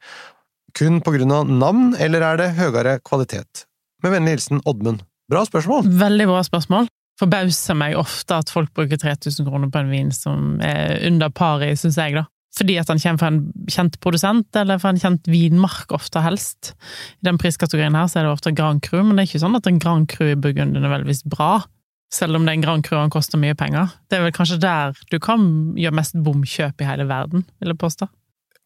Kun 0.78 1.02
på 1.06 1.16
grunn 1.16 1.34
av 1.34 1.50
navn, 1.50 1.94
eller 2.02 2.26
er 2.26 2.42
det 2.42 2.54
høyere 2.60 3.00
kvalitet? 3.06 3.66
Med 4.04 4.14
vennlig 4.14 4.38
hilsen 4.38 4.62
Oddmund. 4.66 5.02
Bra 5.32 5.46
spørsmål! 5.48 5.88
Veldig 5.88 6.30
bra 6.30 6.44
spørsmål. 6.46 6.90
Forbauser 7.22 7.78
meg 7.78 7.98
ofte 7.98 8.38
at 8.42 8.50
folk 8.50 8.74
bruker 8.74 9.00
3000 9.02 9.46
kroner 9.48 9.70
på 9.74 9.82
en 9.82 9.92
vin 9.94 10.10
som 10.14 10.58
er 10.66 10.98
under 11.08 11.30
paret, 11.34 11.78
syns 11.80 11.98
jeg, 12.02 12.18
da. 12.18 12.26
Fordi 12.54 12.76
at 12.78 12.90
den 12.92 13.00
kommer 13.02 13.18
fra 13.18 13.30
en 13.34 13.40
kjent 13.72 13.96
produsent, 14.04 14.50
eller 14.56 14.78
fra 14.78 14.92
en 14.94 15.00
kjent 15.02 15.26
vinmark, 15.32 15.90
ofte 15.96 16.22
helst. 16.22 16.76
I 17.24 17.26
den 17.26 17.40
priskategorien 17.42 17.96
her 17.98 18.06
så 18.12 18.20
er 18.22 18.28
det 18.28 18.34
ofte 18.36 18.54
Grand 18.54 18.82
Cru, 18.86 19.00
men 19.02 19.16
det 19.18 19.24
er 19.24 19.32
ikke 19.32 19.42
sånn 19.42 19.58
at 19.58 19.70
en 19.72 19.80
Grand 19.82 20.06
Cru 20.12 20.28
i 20.30 20.36
Burgund 20.38 20.78
er 20.78 20.84
nødvendigvis 20.86 21.24
bra. 21.26 21.64
Selv 22.14 22.38
om 22.38 22.46
det 22.46 22.54
er 22.54 22.60
en 22.60 22.66
Grand 22.68 22.86
Cru 22.86 22.94
og 23.00 23.08
den 23.08 23.14
koster 23.16 23.42
mye 23.42 23.56
penger. 23.58 23.90
Det 24.06 24.20
er 24.20 24.28
vel 24.28 24.36
kanskje 24.36 24.60
der 24.62 24.94
du 25.10 25.18
kan 25.24 25.48
gjøre 25.82 25.98
mest 25.98 26.14
bomkjøp 26.22 26.84
i 26.86 26.90
hele 26.92 27.08
verden, 27.10 27.48
vil 27.58 27.74
jeg 27.74 27.82
påstå. 27.82 28.08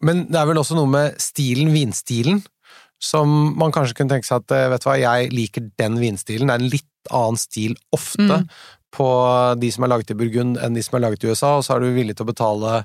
Men 0.04 0.26
det 0.28 0.36
er 0.42 0.50
vel 0.52 0.60
også 0.60 0.76
noe 0.78 0.92
med 0.92 1.16
stilen, 1.24 1.72
vinstilen, 1.74 2.44
som 3.00 3.54
man 3.58 3.72
kanskje 3.72 3.96
kunne 4.02 4.12
tenke 4.12 4.28
seg 4.28 4.44
at 4.44 4.52
eh, 4.58 4.68
vet 4.74 4.84
du 4.84 4.90
hva, 4.90 4.98
jeg 5.00 5.32
liker 5.32 5.72
den 5.80 5.96
vinstilen. 6.02 6.50
Det 6.52 6.58
er 6.58 6.66
en 6.66 6.74
litt 6.76 7.14
annen 7.14 7.40
stil 7.40 7.78
ofte 7.96 8.42
Mm. 8.44 8.50
på 8.98 9.08
de 9.62 9.70
som 9.72 9.84
er 9.84 9.92
laget 9.92 10.12
i 10.12 10.16
Burgund 10.18 10.58
enn 10.64 10.74
de 10.76 10.82
som 10.84 10.96
er 10.98 11.04
laget 11.08 11.24
i 11.24 11.30
USA, 11.32 11.56
og 11.58 11.64
så 11.64 11.76
er 11.76 11.84
du 11.84 11.94
villig 11.96 12.16
til 12.18 12.26
å 12.26 12.32
betale 12.34 12.82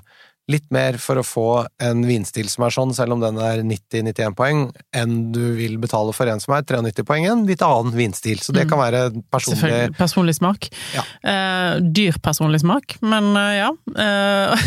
litt 0.51 0.65
mer 0.75 0.97
for 0.99 1.15
å 1.21 1.23
få 1.23 1.45
en 1.79 2.01
vinstil 2.03 2.49
som 2.51 2.65
er 2.65 2.73
sånn, 2.75 2.91
selv 2.95 3.15
om 3.15 3.21
den 3.23 3.37
er 3.39 3.61
90-91 3.63 4.33
poeng, 4.35 4.65
enn 4.95 5.31
du 5.31 5.53
vil 5.55 5.77
betale 5.79 6.11
for 6.15 6.27
en 6.27 6.41
som 6.43 6.53
er 6.57 6.65
93 6.67 7.05
poeng, 7.07 7.27
en 7.31 7.45
litt 7.47 7.61
annen 7.63 7.93
vinstil. 7.95 8.41
Så 8.43 8.51
det 8.51 8.65
Mm. 8.65 8.69
kan 8.69 8.79
være 8.79 9.01
personlig 9.31 9.95
Personlig 9.97 10.35
smak. 10.35 10.67
Ja. 10.93 11.03
Eh, 11.23 11.79
dyr 11.79 12.17
personlig 12.21 12.59
smak, 12.61 12.97
men 13.01 13.31
eh, 13.37 13.61
ja. 13.61 13.71
Eh, 13.95 14.57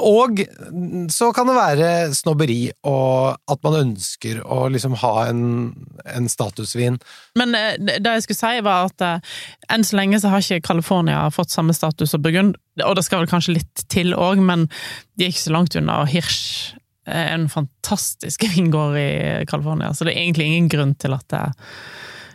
Og 0.00 0.40
så 1.12 1.30
kan 1.36 1.46
det 1.50 1.56
være 1.58 1.90
snobberi, 2.16 2.70
og 2.88 3.36
at 3.50 3.62
man 3.66 3.76
ønsker 3.82 4.40
å 4.44 4.68
liksom 4.72 4.96
ha 5.02 5.26
en, 5.28 5.74
en 6.06 6.28
statusvin. 6.28 6.98
Men 7.36 7.54
eh, 7.54 7.76
det 7.78 8.00
det 8.00 8.14
jeg 8.16 8.22
skulle 8.28 8.40
si, 8.40 8.60
var 8.64 8.88
at 8.90 9.04
eh, 9.06 9.34
enn 9.74 9.84
så 9.86 9.96
lenge 10.00 10.20
så 10.22 10.32
har 10.32 10.40
ikke 10.42 10.64
California 10.70 11.26
fått 11.34 11.52
samme 11.52 11.74
status 11.76 12.10
som 12.14 12.22
Burgund, 12.24 12.56
og 12.84 12.94
det 12.96 13.04
skal 13.06 13.22
vel 13.22 13.30
kanskje 13.30 13.56
litt 13.58 13.82
til 13.92 14.14
òg, 14.14 14.40
men 14.44 14.68
de 15.18 15.26
er 15.26 15.32
ikke 15.32 15.46
så 15.48 15.54
langt 15.54 15.76
unna. 15.78 16.02
Hirsch 16.08 16.76
er 17.10 17.34
en 17.34 17.48
fantastisk 17.50 18.46
vingård 18.54 18.98
i 19.00 19.10
California, 19.50 19.92
så 19.94 20.06
det 20.06 20.14
er 20.14 20.22
egentlig 20.24 20.48
ingen 20.50 20.70
grunn 20.72 20.96
til 21.00 21.16
at 21.16 21.28
det 21.34 21.44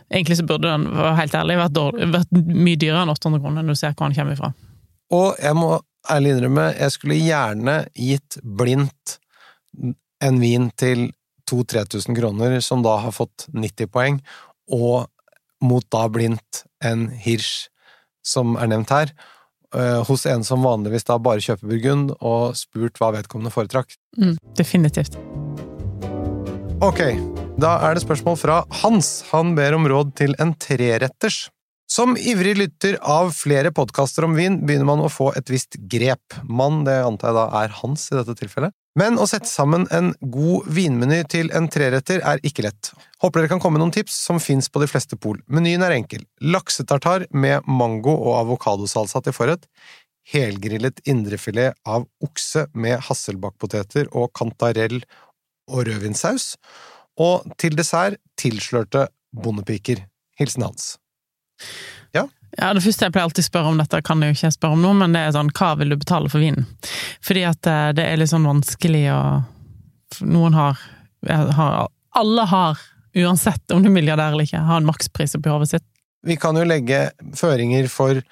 Egentlig 0.06 0.36
så 0.38 0.44
burde 0.46 0.70
den, 0.70 0.84
helt 1.18 1.32
ærlig, 1.34 1.56
vært, 1.58 1.72
dårlig, 1.74 2.06
vært 2.14 2.36
mye 2.46 2.78
dyrere 2.78 3.00
enn 3.02 3.10
800 3.10 3.40
kroner, 3.42 3.64
når 3.66 3.74
du 3.74 3.78
ser 3.80 3.94
hvor 3.96 4.06
den 4.06 4.14
kommer 4.14 4.36
ifra. 4.36 4.52
Og 5.18 5.40
jeg 5.42 5.56
må 5.58 5.70
ærlig 6.14 6.30
innrømme, 6.30 6.66
jeg 6.78 6.94
skulle 6.94 7.16
gjerne 7.18 7.74
gitt 7.98 8.36
blindt 8.60 9.16
en 10.22 10.38
vin 10.38 10.68
til 10.78 11.08
2000-3000 11.50 12.18
kroner, 12.20 12.54
som 12.62 12.86
da 12.86 12.96
har 13.02 13.16
fått 13.18 13.48
90 13.50 13.90
poeng, 13.90 14.20
og 14.70 15.08
mot 15.66 15.86
da 15.90 16.04
blindt 16.12 16.62
en 16.86 17.08
Hirsch, 17.26 17.66
som 18.22 18.54
er 18.62 18.70
nevnt 18.70 18.94
her, 18.94 19.10
hos 20.08 20.26
en 20.30 20.44
som 20.46 20.64
vanligvis 20.64 21.04
da 21.08 21.18
bare 21.22 21.42
kjøper 21.44 21.68
Burgund, 21.68 22.14
og 22.20 22.56
spurt 22.58 23.00
hva 23.00 23.12
vedkommende 23.18 23.52
foretrakk. 23.54 23.96
Mm, 24.16 24.36
definitivt. 24.56 25.18
Ok, 26.84 27.00
Da 27.56 27.70
er 27.88 27.96
det 27.96 28.02
spørsmål 28.04 28.36
fra 28.36 28.56
Hans. 28.82 29.24
Han 29.30 29.54
ber 29.56 29.72
om 29.78 29.86
råd 29.88 30.10
til 30.18 30.34
en 30.42 30.50
treretters. 30.60 31.46
Som 31.86 32.16
ivrig 32.18 32.56
lytter 32.58 32.96
av 33.00 33.30
flere 33.30 33.70
podkaster 33.70 34.26
om 34.26 34.34
vin, 34.34 34.58
begynner 34.66 34.88
man 34.88 35.04
å 35.04 35.10
få 35.12 35.28
et 35.38 35.50
visst 35.52 35.78
grep. 35.90 36.34
Mann, 36.42 36.80
det 36.86 36.96
antar 37.06 37.30
jeg 37.30 37.36
da 37.38 37.44
er 37.60 37.76
Hans 37.78 38.08
i 38.10 38.16
dette 38.18 38.34
tilfellet. 38.40 38.74
Men 38.98 39.20
å 39.20 39.26
sette 39.30 39.46
sammen 39.46 39.84
en 39.94 40.10
god 40.34 40.66
vinmeny 40.72 41.20
til 41.30 41.52
en 41.54 41.68
treretter 41.70 42.24
er 42.26 42.42
ikke 42.48 42.64
lett. 42.66 42.90
Håper 43.22 43.42
dere 43.44 43.52
kan 43.52 43.62
komme 43.62 43.76
med 43.76 43.84
noen 43.84 43.94
tips 43.94 44.16
som 44.26 44.42
fins 44.42 44.70
på 44.72 44.82
de 44.82 44.90
fleste 44.90 45.18
pol. 45.20 45.38
Menyen 45.46 45.84
er 45.86 45.94
enkel. 45.94 46.26
Laksetartar 46.42 47.28
med 47.30 47.68
mango 47.70 48.16
og 48.16 48.40
avokadosalsa 48.40 49.22
til 49.22 49.36
forrett. 49.36 49.70
Helgrillet 50.32 51.04
indrefilet 51.06 51.78
av 51.86 52.08
okse 52.24 52.66
med 52.74 52.98
hasselbakkpoteter 53.06 54.10
og 54.10 54.32
kantarell 54.34 54.98
og 55.70 55.86
rødvinssaus. 55.86 56.54
Og 57.22 57.46
til 57.60 57.78
dessert 57.78 58.18
tilslørte 58.40 59.06
bondepiker. 59.36 60.02
Hilsen 60.40 60.66
Hans. 60.66 60.96
Ja, 62.56 62.72
Det 62.74 62.82
første 62.84 63.04
jeg 63.04 63.12
pleier 63.12 63.26
alltid 63.28 63.44
å 63.44 63.48
spørre 63.50 63.72
om 63.72 63.80
dette, 63.80 64.00
kan 64.06 64.22
jeg 64.22 64.32
jo 64.32 64.36
ikke 64.38 64.54
spørre 64.54 64.78
om 64.78 64.84
nå, 64.84 64.92
men 64.96 65.12
det 65.16 65.22
er 65.26 65.34
sånn, 65.36 65.52
hva 65.56 65.74
vil 65.76 65.92
du 65.92 65.98
betale 66.00 66.30
for 66.32 66.40
vinen? 66.40 66.64
Fordi 67.24 67.42
at 67.48 67.68
eh, 67.68 67.90
det 67.96 68.06
er 68.06 68.20
litt 68.20 68.32
sånn 68.32 68.48
vanskelig 68.48 69.06
å 69.12 69.20
Noen 70.22 70.54
har, 70.54 70.78
har 71.26 71.88
Alle 72.16 72.44
har, 72.46 72.78
uansett 73.18 73.74
om 73.74 73.82
du 73.82 73.88
er 73.90 73.92
milliardær 73.96 74.32
eller 74.32 74.46
ikke, 74.46 74.62
har 74.68 74.80
en 74.80 74.86
makspris 74.86 75.34
oppi 75.36 75.50
hodet 75.50 75.68
sitt. 75.74 75.84
Vi 76.24 76.38
kan 76.40 76.56
jo 76.56 76.62
legge 76.64 77.08
føringer 77.36 77.90
for 77.92 78.22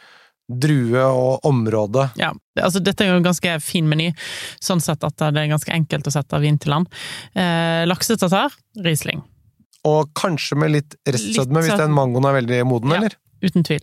drue 0.49 1.03
og 1.03 1.45
område. 1.51 2.07
Ja, 2.21 2.31
altså 2.63 2.81
Dette 2.85 3.05
er 3.05 3.11
jo 3.11 3.19
en 3.19 3.27
ganske 3.27 3.59
fin 3.65 3.91
meny, 3.91 4.13
sånn 4.63 4.81
sett 4.85 5.05
at 5.05 5.19
det 5.19 5.43
er 5.43 5.51
ganske 5.51 5.75
enkelt 5.75 6.09
å 6.09 6.15
sette 6.15 6.41
vin 6.41 6.57
til 6.63 6.77
land. 6.77 6.89
Eh, 7.35 7.83
Laksetatar, 7.91 8.55
Riesling. 8.87 9.25
Og 9.85 10.11
kanskje 10.17 10.57
med 10.59 10.73
litt 10.73 10.95
restsødme 11.07 11.61
hvis 11.65 11.77
den 11.81 11.93
mangoen 11.97 12.25
er 12.29 12.39
veldig 12.41 12.61
moden, 12.67 12.91
Ja. 12.91 12.97
eller? 13.03 13.17
Uten 13.45 13.65
tvil. 13.67 13.81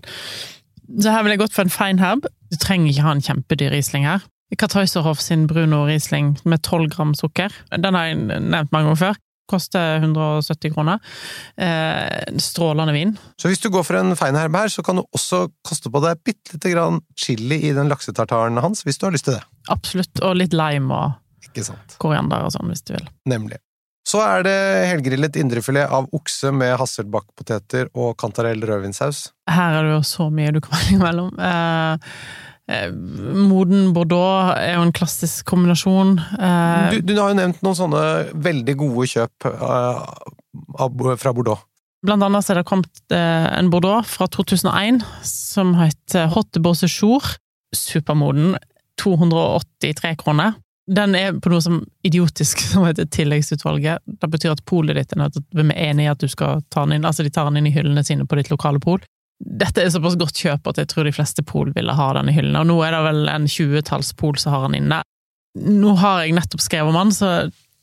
Så 0.99 1.11
her 1.13 1.23
vil 1.23 1.31
jeg 1.35 1.39
gått 1.39 1.53
for 1.53 1.61
en 1.61 1.69
fine 1.69 1.99
herb. 2.01 2.25
Du 2.51 2.57
trenger 2.57 2.91
ikke 2.91 3.03
ha 3.05 3.11
en 3.15 3.21
kjempedyr 3.21 3.71
Riesling 3.71 4.03
her. 4.09 4.23
Kartøyserhoff 4.57 5.21
sin 5.23 5.45
Bruno 5.47 5.85
Riesling 5.87 6.33
med 6.43 6.61
12 6.63 6.89
gram 6.91 7.13
sukker. 7.15 7.53
Den 7.71 7.93
har 7.95 8.09
jeg 8.09 8.17
nevnt 8.27 8.71
mange 8.73 8.89
ganger 8.89 8.99
før. 8.99 9.19
Koster 9.51 9.99
170 10.01 10.73
kroner. 10.73 10.99
Eh, 11.57 12.35
strålende 12.39 12.93
vin. 12.95 13.17
Så 13.39 13.47
hvis 13.51 13.59
du 13.63 13.69
går 13.69 13.83
for 13.87 13.99
en 13.99 14.15
feinherb 14.15 14.55
her, 14.55 14.67
så 14.71 14.83
kan 14.83 14.99
du 14.99 15.03
også 15.15 15.45
koste 15.67 15.91
på 15.91 16.01
deg 16.03 16.19
bitte 16.27 16.55
lite 16.55 16.71
grann 16.73 17.01
chili 17.19 17.61
i 17.69 17.73
den 17.75 17.89
laksetartaren 17.91 18.59
hans, 18.63 18.83
hvis 18.87 18.97
du 18.99 19.07
har 19.07 19.15
lyst 19.15 19.25
til 19.27 19.35
det. 19.37 19.43
Absolutt. 19.69 20.21
Og 20.21 20.35
litt 20.39 20.53
lime 20.55 20.91
og 20.91 21.91
koriander 21.99 22.45
og 22.47 22.51
sånn, 22.55 22.69
hvis 22.71 22.83
du 22.87 22.93
vil. 22.95 23.07
Nemlig. 23.27 23.59
Så 24.07 24.17
er 24.23 24.43
det 24.47 24.55
helgrillet 24.89 25.35
indrefilet 25.37 25.91
av 25.93 26.07
okse 26.17 26.49
med 26.55 26.73
hasselbakkpoteter 26.81 27.91
og 27.93 28.15
kantarell 28.19 28.63
rødvinsaus. 28.65 29.27
Her 29.51 29.77
er 29.77 29.85
det 29.87 29.93
jo 29.99 30.05
så 30.09 30.29
mye 30.33 30.53
du 30.55 30.61
kan 30.63 30.73
velge 30.79 30.97
mellom. 31.03 31.29
Eh, 31.37 32.15
eh, 32.73 32.87
moden 32.91 33.91
Bordeaux 33.93 34.55
er 34.57 34.73
jo 34.79 34.85
en 34.87 34.93
klassisk 34.97 35.45
kombinasjon. 35.51 36.15
Eh, 36.39 36.95
Du, 36.97 37.01
du 37.11 37.13
har 37.19 37.29
jo 37.33 37.39
nevnt 37.43 37.61
noen 37.61 37.77
sånne 37.77 38.03
veldig 38.41 38.75
gode 38.81 39.05
kjøp 39.13 39.49
eh, 39.51 40.01
fra 41.21 41.35
Bordeaux. 41.37 41.61
Blant 42.01 42.25
annet 42.25 42.41
så 42.41 42.55
er 42.55 42.63
det 42.63 42.65
kommet 42.71 43.13
eh, 43.13 43.47
en 43.59 43.69
Bordeaux 43.69 44.01
fra 44.09 44.25
2001 44.33 45.03
som 45.29 45.75
heter 45.77 46.31
Hot 46.33 46.49
de 46.57 46.63
Beausejour. 46.65 47.35
Supermoden. 47.77 48.55
283 49.01 50.15
kroner. 50.21 50.57
Den 50.91 51.15
er 51.15 51.38
på 51.39 51.51
noe 51.54 51.63
som 51.63 51.82
idiotisk 52.08 52.63
som 52.71 52.86
heter 52.88 53.08
tilleggsutvalget. 53.12 54.04
Det 54.06 54.32
betyr 54.32 54.56
at 54.56 54.65
polet 54.67 54.97
ditt 54.97 55.15
er 55.15 55.23
nødt 55.23 55.38
til 55.38 55.63
å 55.63 55.71
enig 55.71 56.08
i 56.08 56.12
at 56.12 56.21
du 56.21 56.27
skal 56.32 56.63
ta 56.73 56.86
den 56.86 56.99
inn. 56.99 57.08
Altså, 57.08 57.23
de 57.23 57.34
tar 57.34 57.47
den 57.49 57.62
inn 57.62 57.71
i 57.71 57.75
hyllene 57.75 58.04
sine 58.08 58.27
på 58.27 58.39
ditt 58.39 58.51
lokale 58.54 58.82
pol. 58.84 59.01
Dette 59.41 59.82
er 59.82 59.89
såpass 59.89 60.19
godt 60.21 60.38
kjøp 60.38 60.67
at 60.69 60.77
jeg 60.77 60.91
tror 60.91 61.08
de 61.08 61.15
fleste 61.15 61.43
pol 61.47 61.71
ville 61.73 61.95
ha 61.97 62.12
den 62.13 62.30
i 62.30 62.36
hyllene, 62.36 62.62
og 62.62 62.69
nå 62.69 62.75
er 62.86 62.93
det 62.93 63.06
vel 63.08 63.32
en 63.32 63.47
tjuetalls 63.49 64.12
pol 64.19 64.38
som 64.38 64.54
har 64.54 64.67
den 64.67 64.84
inne. 64.84 64.99
Nå 65.58 65.95
har 65.99 66.21
jeg 66.21 66.36
nettopp 66.38 66.62
skrevet 66.63 66.93
om 66.93 66.99
den, 66.99 67.15
så 67.15 67.32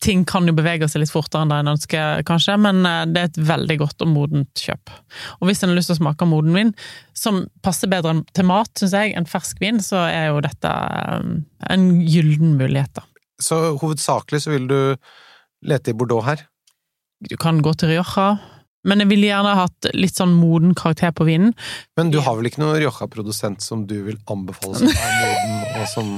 ting 0.02 0.24
kan 0.28 0.46
jo 0.46 0.54
bevege 0.54 0.86
seg 0.90 1.02
litt 1.02 1.12
fortere 1.12 1.44
enn 1.44 1.52
det 1.52 1.58
en 1.62 1.72
ønsker, 1.74 2.24
kanskje, 2.28 2.56
men 2.62 2.82
eh, 2.86 3.04
det 3.10 3.22
er 3.22 3.30
et 3.30 3.40
veldig 3.50 3.78
godt 3.82 4.04
og 4.06 4.12
modent 4.12 4.62
kjøp. 4.62 4.92
Og 5.40 5.48
hvis 5.48 5.62
en 5.62 5.72
har 5.72 5.78
lyst 5.78 5.90
til 5.92 5.98
å 5.98 6.02
smake 6.02 6.28
moden 6.30 6.54
vin, 6.56 6.74
som 7.18 7.44
passer 7.66 7.90
bedre 7.90 8.20
til 8.36 8.46
mat, 8.48 8.70
syns 8.78 8.94
jeg, 8.94 9.14
enn 9.18 9.28
fersk 9.28 9.62
vin, 9.62 9.82
så 9.84 10.04
er 10.06 10.30
jo 10.30 10.44
dette 10.44 10.74
eh, 10.74 11.32
en 11.74 11.88
gyllen 12.06 12.58
mulighet, 12.60 12.94
da. 13.00 13.06
Så 13.38 13.58
hovedsakelig 13.78 14.42
så 14.42 14.54
vil 14.54 14.70
du 14.70 14.78
lete 15.68 15.92
i 15.92 15.98
Bordeaux 15.98 16.26
her. 16.26 16.42
Du 17.22 17.36
kan 17.38 17.60
gå 17.62 17.70
til 17.78 17.92
Rioja, 17.92 18.32
men 18.86 19.02
jeg 19.02 19.10
ville 19.10 19.28
gjerne 19.28 19.56
hatt 19.58 19.88
litt 19.94 20.18
sånn 20.18 20.34
moden 20.38 20.74
karakter 20.78 21.10
på 21.14 21.26
vinen. 21.26 21.54
Men 21.98 22.12
du 22.14 22.20
har 22.22 22.38
vel 22.38 22.50
ikke 22.50 22.62
noen 22.62 22.78
Rioja-produsent 22.78 23.62
som 23.62 23.86
du 23.90 23.96
vil 24.06 24.18
anbefale 24.30 24.78
som 24.78 24.90
er 24.90 25.18
moden, 25.22 25.58
og 25.80 25.90
som 25.90 26.12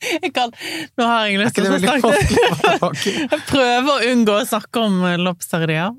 Jeg 0.00 0.30
kan, 0.36 0.48
nå 0.96 1.04
har 1.06 1.26
jeg 1.28 1.38
lyst 1.42 1.54
til 1.58 1.66
å 1.68 1.70
snakke? 1.82 2.12
Jeg 3.34 3.40
prøver 3.50 3.90
å 3.92 4.00
unngå 4.14 4.34
å 4.40 4.46
snakke 4.48 4.76
om 4.86 4.94
eh, 5.10 5.18
lobsterier. 5.20 5.90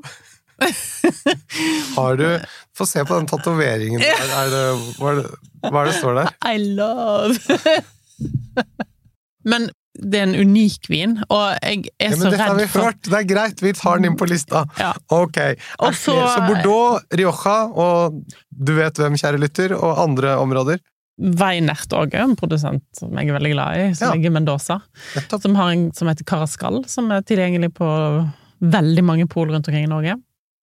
Har 1.96 2.16
du 2.18 2.40
Få 2.78 2.86
se 2.86 3.06
på 3.06 3.16
den 3.18 3.28
tatoveringen 3.30 4.00
der. 4.02 4.32
Er 4.42 4.50
det, 4.54 4.64
hva, 4.98 5.12
er 5.12 5.16
det, 5.22 5.26
hva 5.68 5.82
er 5.84 5.88
det 5.90 5.96
står 5.98 6.14
der? 6.22 6.28
I 6.50 6.52
love 6.78 7.36
Men 9.52 9.62
det 10.02 10.18
er 10.22 10.26
en 10.30 10.36
unik 10.48 10.88
vin, 10.90 11.18
og 11.28 11.44
jeg 11.66 11.78
er 12.00 12.14
Ja, 12.14 12.16
så 12.16 12.20
men 12.22 12.32
dette 12.32 12.46
har 12.48 12.56
vi 12.58 12.66
hørt! 12.72 13.02
Det 13.10 13.18
er 13.18 13.26
greit, 13.28 13.60
vi 13.62 13.74
tar 13.76 13.96
den 14.00 14.08
inn 14.12 14.16
på 14.18 14.26
lista. 14.30 14.62
Ja. 14.80 14.92
Ok. 15.14 15.38
Og 15.84 15.92
så, 15.98 16.14
så- 16.16 16.30
så 16.32 16.40
Bordeaux, 16.48 17.02
Rioja 17.20 17.58
og 17.76 18.22
du 18.50 18.72
vet 18.78 18.96
hvem, 19.02 19.18
kjære 19.20 19.42
lytter, 19.42 19.70
og 19.76 20.00
andre 20.06 20.30
områder. 20.42 20.78
Weinert 21.22 21.94
òg 21.94 22.16
en 22.18 22.36
produsent 22.40 22.82
som 22.98 23.14
jeg 23.14 23.30
er 23.30 23.36
veldig 23.38 23.52
glad 23.54 23.78
i, 23.78 23.94
som 23.94 24.08
Ja. 24.08 24.14
ligger 24.16 24.32
i 24.32 24.36
Mendoza. 24.40 24.80
Som 25.42 25.56
har 25.56 25.72
en 25.72 25.92
som 25.94 26.08
heter 26.10 26.26
Carascal, 26.26 26.84
som 26.90 27.12
er 27.12 27.22
tilgjengelig 27.22 27.74
på 27.78 27.88
veldig 28.62 29.04
mange 29.06 29.28
pol 29.30 29.50
rundt 29.54 29.68
omkring 29.68 29.86
i 29.86 29.92
Norge. 29.92 30.16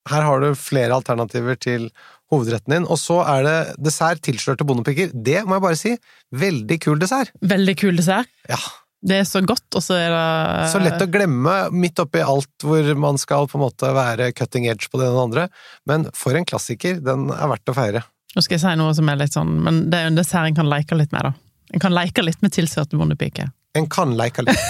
Her 0.09 0.23
har 0.25 0.41
du 0.41 0.55
flere 0.57 0.95
alternativer 0.97 1.59
til 1.61 1.91
hovedretten 2.33 2.73
din, 2.75 2.87
og 2.89 2.99
så 3.01 3.21
er 3.29 3.43
det 3.45 3.77
dessert 3.83 4.21
tilslørte 4.25 4.65
bondepiker. 4.67 5.11
Det 5.15 5.45
må 5.47 5.57
jeg 5.59 5.63
bare 5.63 5.77
si. 5.81 5.95
Veldig 6.35 6.79
kul 6.81 6.99
dessert. 6.99 7.31
Veldig 7.45 7.77
kul 7.81 7.97
dessert. 7.97 8.29
Ja. 8.49 8.59
Det 9.05 9.21
er 9.21 9.27
så 9.29 9.39
godt, 9.47 9.69
og 9.79 9.83
så 9.85 9.95
er 9.95 10.11
det 10.11 10.71
Så 10.73 10.81
lett 10.83 11.03
å 11.05 11.07
glemme 11.07 11.71
midt 11.71 12.01
oppi 12.03 12.19
alt 12.19 12.51
hvor 12.67 12.83
man 12.99 13.17
skal 13.21 13.47
på 13.47 13.55
en 13.55 13.63
måte 13.63 13.93
være 13.95 14.33
cutting 14.35 14.67
edge 14.67 14.89
på 14.91 14.99
det 14.99 15.07
ene 15.07 15.15
og 15.15 15.19
det 15.19 15.27
andre. 15.29 15.45
Men 15.87 16.09
for 16.19 16.35
en 16.35 16.45
klassiker, 16.49 16.99
den 17.05 17.29
er 17.31 17.47
verdt 17.53 17.71
å 17.71 17.77
feire. 17.79 18.03
Nå 18.37 18.45
skal 18.45 18.59
jeg 18.59 18.65
si 18.65 18.75
noe 18.79 18.95
som 18.97 19.09
er 19.09 19.21
litt 19.21 19.37
sånn, 19.37 19.55
men 19.65 19.87
det 19.89 19.99
er 19.99 20.09
jo 20.09 20.13
en 20.13 20.19
dessert 20.19 20.49
en 20.49 20.59
kan 20.59 20.69
leke 20.69 20.99
litt 20.99 21.15
med, 21.15 21.31
da. 21.31 21.33
En 21.73 21.83
kan 21.83 21.95
leke 21.95 22.25
litt 22.25 22.41
med 22.45 22.53
tilsørte 22.55 22.97
bondepike. 22.97 23.49
En 23.77 23.89
kan 23.93 24.15
leke 24.17 24.45
litt. 24.45 24.61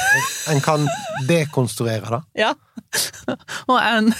En 0.53 0.61
kan 0.65 0.87
dekonstruere 1.29 2.11
det. 2.15 2.21
Ja. 2.41 2.53
og 3.71 3.79
en 3.79 4.11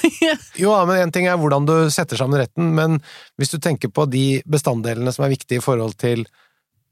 Jo, 0.61 0.75
men 0.87 1.03
en 1.03 1.15
ting 1.15 1.27
er 1.31 1.39
hvordan 1.41 1.67
du 1.69 1.75
setter 1.95 2.21
sammen 2.21 2.41
retten, 2.43 2.75
men 2.77 2.99
hvis 3.41 3.55
du 3.55 3.59
tenker 3.63 3.93
på 3.95 4.07
de 4.11 4.43
bestanddelene 4.47 5.15
som 5.15 5.27
er 5.27 5.35
viktige 5.35 5.63
i 5.63 5.65
forhold 5.65 5.97
til 6.01 6.27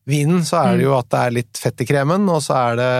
vinen, 0.06 0.44
så 0.46 0.62
er 0.62 0.78
det 0.78 0.86
jo 0.86 0.94
at 0.96 1.10
det 1.10 1.22
er 1.22 1.36
litt 1.40 1.60
fett 1.60 1.82
i 1.82 1.88
kremen, 1.88 2.28
og 2.30 2.42
så 2.44 2.58
er 2.60 2.78
det 2.78 2.90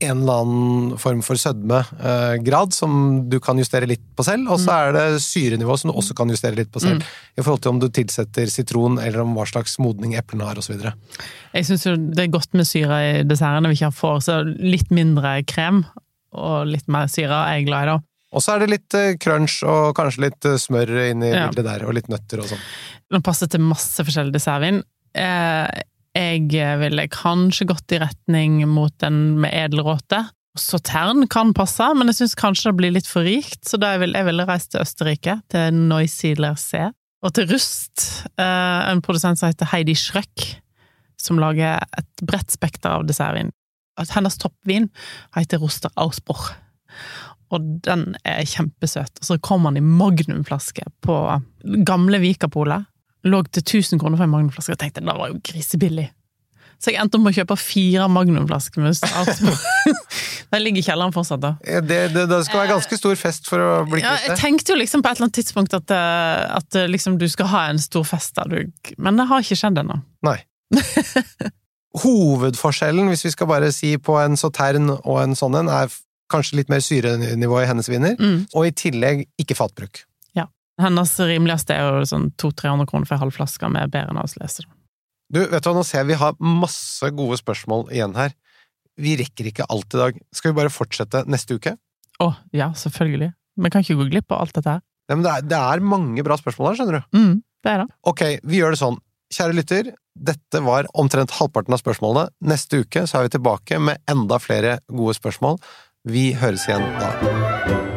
en 0.00 0.22
eller 0.22 0.38
annen 0.40 0.94
form 0.98 1.20
for 1.24 1.36
sødmegrad 1.36 2.72
som 2.72 2.94
du 3.28 3.36
kan 3.44 3.58
justere 3.60 3.86
litt 3.90 4.02
på 4.16 4.24
selv, 4.24 4.48
og 4.54 4.60
så 4.62 4.72
er 4.86 4.94
det 4.96 5.04
syrenivå 5.22 5.76
som 5.78 5.90
du 5.92 5.96
også 6.00 6.16
kan 6.16 6.32
justere 6.32 6.56
litt 6.56 6.70
på 6.72 6.80
selv, 6.80 7.04
i 7.36 7.44
forhold 7.44 7.62
til 7.66 7.74
om 7.74 7.80
du 7.82 7.88
tilsetter 7.92 8.48
sitron, 8.52 8.96
eller 9.02 9.20
om 9.26 9.34
hva 9.36 9.44
slags 9.48 9.76
modning 9.82 10.16
eplene 10.16 10.48
har, 10.48 10.56
osv. 10.58 10.80
Jeg 10.80 11.68
syns 11.68 11.84
det 12.16 12.24
er 12.24 12.32
godt 12.32 12.56
med 12.56 12.68
syre 12.68 12.98
i 13.04 13.22
dessertene 13.28 13.68
vi 13.72 13.76
ikke 13.78 13.92
får 13.98 14.20
så 14.30 14.38
litt 14.46 14.90
mindre 14.96 15.38
krem, 15.48 15.84
og 16.36 16.66
litt 16.72 16.88
mer 16.92 17.08
syre 17.12 17.44
er 17.50 17.60
jeg 17.60 17.68
glad 17.68 17.84
i, 17.86 17.90
da. 17.94 17.98
Og 18.36 18.42
så 18.44 18.56
er 18.56 18.64
det 18.64 18.72
litt 18.72 18.94
eh, 18.98 19.14
crunch 19.22 19.60
og 19.64 19.92
kanskje 19.96 20.24
litt 20.26 20.44
eh, 20.48 20.56
smør 20.60 20.90
inni 21.10 21.30
Ja. 21.30 21.46
bildet 21.46 21.64
der, 21.68 21.84
og 21.86 21.94
litt 21.96 22.08
nøtter 22.12 22.42
og 22.42 22.48
sånn. 22.50 22.64
Den 23.14 23.22
passer 23.24 23.48
til 23.48 23.62
masse 23.64 24.02
forskjellig 24.04 24.34
dessertvin. 24.34 24.82
Eh, 25.16 25.68
jeg 26.16 26.80
ville 26.80 27.06
kanskje 27.12 27.68
gått 27.68 27.92
i 27.92 28.00
retning 28.02 28.62
mot 28.70 28.94
den 29.02 29.36
med 29.42 29.54
edelråte. 29.54 30.22
Sautern 30.56 31.26
kan 31.28 31.52
passe, 31.56 31.84
men 31.96 32.08
jeg 32.08 32.22
syns 32.22 32.36
kanskje 32.38 32.70
det 32.70 32.78
blir 32.78 32.94
litt 32.96 33.08
for 33.10 33.26
rikt, 33.26 33.60
så 33.68 33.78
da 33.80 33.92
jeg 33.94 34.06
ville 34.06 34.16
jeg 34.16 34.28
ville 34.30 34.46
reist 34.48 34.72
til 34.72 34.80
Østerrike, 34.80 35.38
til 35.52 35.82
Neusiedler 35.90 36.56
C. 36.60 36.88
Og 37.24 37.34
til 37.36 37.48
Rust, 37.50 38.06
eh, 38.38 38.80
en 38.90 39.02
produsent 39.04 39.40
som 39.40 39.50
heter 39.50 39.68
Heidi 39.72 39.96
Schrøck, 39.98 40.46
som 41.20 41.40
lager 41.40 41.80
et 41.98 42.24
bredt 42.24 42.52
spekter 42.54 42.92
av 42.92 43.06
dessertvin. 43.08 43.52
Hennes 44.12 44.36
toppvin 44.38 44.90
heter 45.36 45.60
Roster 45.60 45.92
Ausbruch, 45.96 46.52
og 47.54 47.64
den 47.86 48.14
er 48.26 48.44
kjempesøt. 48.44 49.20
Og 49.20 49.28
så 49.28 49.38
kom 49.40 49.64
han 49.68 49.78
i 49.78 49.84
magnumflaske 49.84 50.84
på 51.04 51.16
gamle 51.86 52.20
Vikapolet. 52.22 52.88
Lå 53.26 53.42
til 53.50 53.62
1000 53.64 53.98
kroner 54.02 54.20
for 54.20 54.26
en 54.28 54.32
magnumflaske, 54.36 54.76
og 54.76 54.80
tenkte 54.80 55.02
det 55.02 55.16
var 55.18 55.32
jo 55.32 55.40
grisebillig. 55.44 56.10
Så 56.76 56.92
jeg 56.92 57.00
endte 57.00 57.16
opp 57.16 57.22
med 57.24 57.32
å 57.32 57.38
kjøpe 57.38 57.56
fire 57.56 58.04
magnumflasker 58.12 58.82
med. 58.84 58.98
Den 60.52 60.62
ligger 60.62 60.82
i 60.82 60.84
kjelleren 60.84 61.14
fortsatt, 61.14 61.40
da. 61.42 61.54
Det, 61.64 62.00
det, 62.12 62.26
det 62.30 62.40
skal 62.46 62.60
være 62.60 62.74
ganske 62.74 62.98
stor 63.00 63.16
fest 63.18 63.48
for 63.48 63.62
å 63.64 63.70
bli 63.88 64.02
Ja, 64.04 64.12
jeg 64.26 64.36
tenkte 64.38 64.74
jo 64.74 64.78
liksom 64.78 65.02
på 65.02 65.08
et 65.10 65.16
eller 65.18 65.26
annet 65.30 65.38
tidspunkt 65.40 65.74
at, 65.74 65.90
eh, 65.96 66.42
at 66.60 66.76
eh, 66.78 66.86
liksom 66.92 67.16
du 67.18 67.24
skal 67.32 67.48
ha 67.54 67.62
en 67.72 67.80
stor 67.82 68.04
fest 68.06 68.36
der 68.36 68.52
du 68.52 68.92
Men 69.00 69.16
det 69.18 69.26
har 69.32 69.42
ikke 69.42 69.56
skjedd 69.58 69.80
ennå. 69.82 69.98
Nei. 70.28 70.36
Hovedforskjellen, 72.02 73.08
hvis 73.08 73.24
vi 73.24 73.32
skal 73.32 73.48
bare 73.48 73.72
si 73.72 73.94
på 73.96 74.18
en 74.20 74.36
sautern 74.36 74.90
og 74.98 75.16
en 75.22 75.36
sånn 75.38 75.56
en, 75.62 75.70
er 75.72 75.88
kanskje 76.32 76.58
litt 76.60 76.68
mer 76.72 76.82
syrenivå 76.84 77.62
i 77.62 77.68
hennes 77.70 77.88
viner, 77.88 78.16
Mm. 78.20 78.46
og 78.52 78.66
i 78.66 78.72
tillegg 78.76 79.24
ikke 79.40 79.56
fatbruk. 79.56 80.04
Hennes 80.80 81.12
rimeligste 81.20 81.76
er 81.76 81.86
jo 82.00 82.08
sånn 82.08 82.26
200-300 82.36 82.88
kroner 82.90 83.08
for 83.08 83.16
en 83.16 83.22
halv 83.24 83.36
flaske 83.36 83.70
med 83.72 83.92
Berenaz 83.94 84.36
leser. 84.40 84.66
Du, 85.32 85.40
vet 85.40 85.62
du 85.62 85.70
hva, 85.70 85.74
nå 85.78 85.84
ser 85.86 86.02
jeg 86.02 86.10
vi 86.12 86.18
har 86.20 86.36
masse 86.38 87.08
gode 87.16 87.38
spørsmål 87.40 87.88
igjen 87.94 88.14
her. 88.18 88.34
Vi 89.00 89.16
rekker 89.18 89.48
ikke 89.50 89.66
alt 89.72 89.96
i 89.96 90.00
dag. 90.00 90.20
Skal 90.36 90.52
vi 90.52 90.58
bare 90.60 90.72
fortsette 90.72 91.24
neste 91.28 91.56
uke? 91.58 91.74
Å, 92.22 92.28
ja, 92.56 92.70
selvfølgelig. 92.76 93.32
Vi 93.56 93.72
kan 93.72 93.84
ikke 93.84 93.98
gå 93.98 94.08
glipp 94.12 94.32
av 94.32 94.44
alt 94.44 94.56
dette 94.56 94.76
her. 94.76 94.84
Nei, 95.06 95.18
men 95.18 95.26
det 95.26 95.32
er, 95.32 95.48
det 95.50 95.58
er 95.58 95.84
mange 95.94 96.24
bra 96.26 96.38
spørsmål 96.40 96.70
her, 96.70 96.78
skjønner 96.80 96.98
du. 96.98 97.18
Mm, 97.18 97.34
det 97.64 97.72
er 97.72 97.82
det. 97.82 97.88
Ok, 98.12 98.24
vi 98.44 98.62
gjør 98.62 98.76
det 98.76 98.82
sånn. 98.82 99.00
Kjære 99.36 99.58
lytter, 99.58 99.90
dette 100.14 100.62
var 100.62 100.86
omtrent 100.94 101.34
halvparten 101.38 101.74
av 101.74 101.82
spørsmålene. 101.82 102.30
Neste 102.52 102.84
uke 102.84 103.06
så 103.08 103.20
er 103.20 103.26
vi 103.26 103.36
tilbake 103.36 103.80
med 103.82 104.02
enda 104.10 104.40
flere 104.42 104.78
gode 104.86 105.18
spørsmål. 105.18 105.60
Vi 106.06 106.30
høres 106.38 106.68
igjen 106.68 106.86
da. 107.00 107.95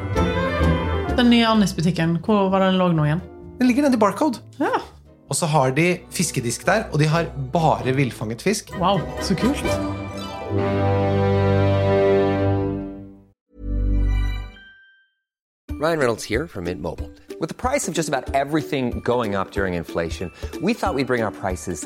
Den 1.19 1.27
nye 1.29 1.43
Annis-butikken, 1.43 2.13
hvor 2.23 2.45
var 2.47 2.61
den 2.63 2.77
lå 2.79 2.85
nå 2.95 3.03
igjen? 3.03 3.19
Den 3.59 3.67
ligger 3.67 3.83
nede 3.83 3.97
i 3.97 3.99
Barcode. 3.99 4.39
Ja. 4.55 4.77
Og 5.27 5.35
så 5.35 5.49
har 5.51 5.73
de 5.75 5.97
fiskedisk 6.15 6.63
der, 6.65 6.85
og 6.93 6.99
de 6.99 7.07
har 7.11 7.25
bare 7.53 7.91
villfanget 7.91 8.41
fisk. 8.41 8.71
Wow, 8.79 9.01
så 9.21 9.35
kult. 9.35 9.65
Ryan 15.81 15.99
Reynolds 15.99 16.23
here 16.23 16.47
from 16.47 16.63
Mint 16.63 16.81
Mobile. 16.81 17.09
With 17.41 17.49
the 17.49 17.69
price 17.69 17.89
of 17.89 17.97
just 17.97 18.07
about 18.07 18.23
everything 18.33 19.01
going 19.03 19.35
up 19.35 19.51
during 19.51 19.75
inflation, 19.75 20.31
we 20.61 20.73
thought 20.73 20.95
we'd 20.95 21.07
bring 21.07 21.23
our 21.23 21.31
prices 21.31 21.85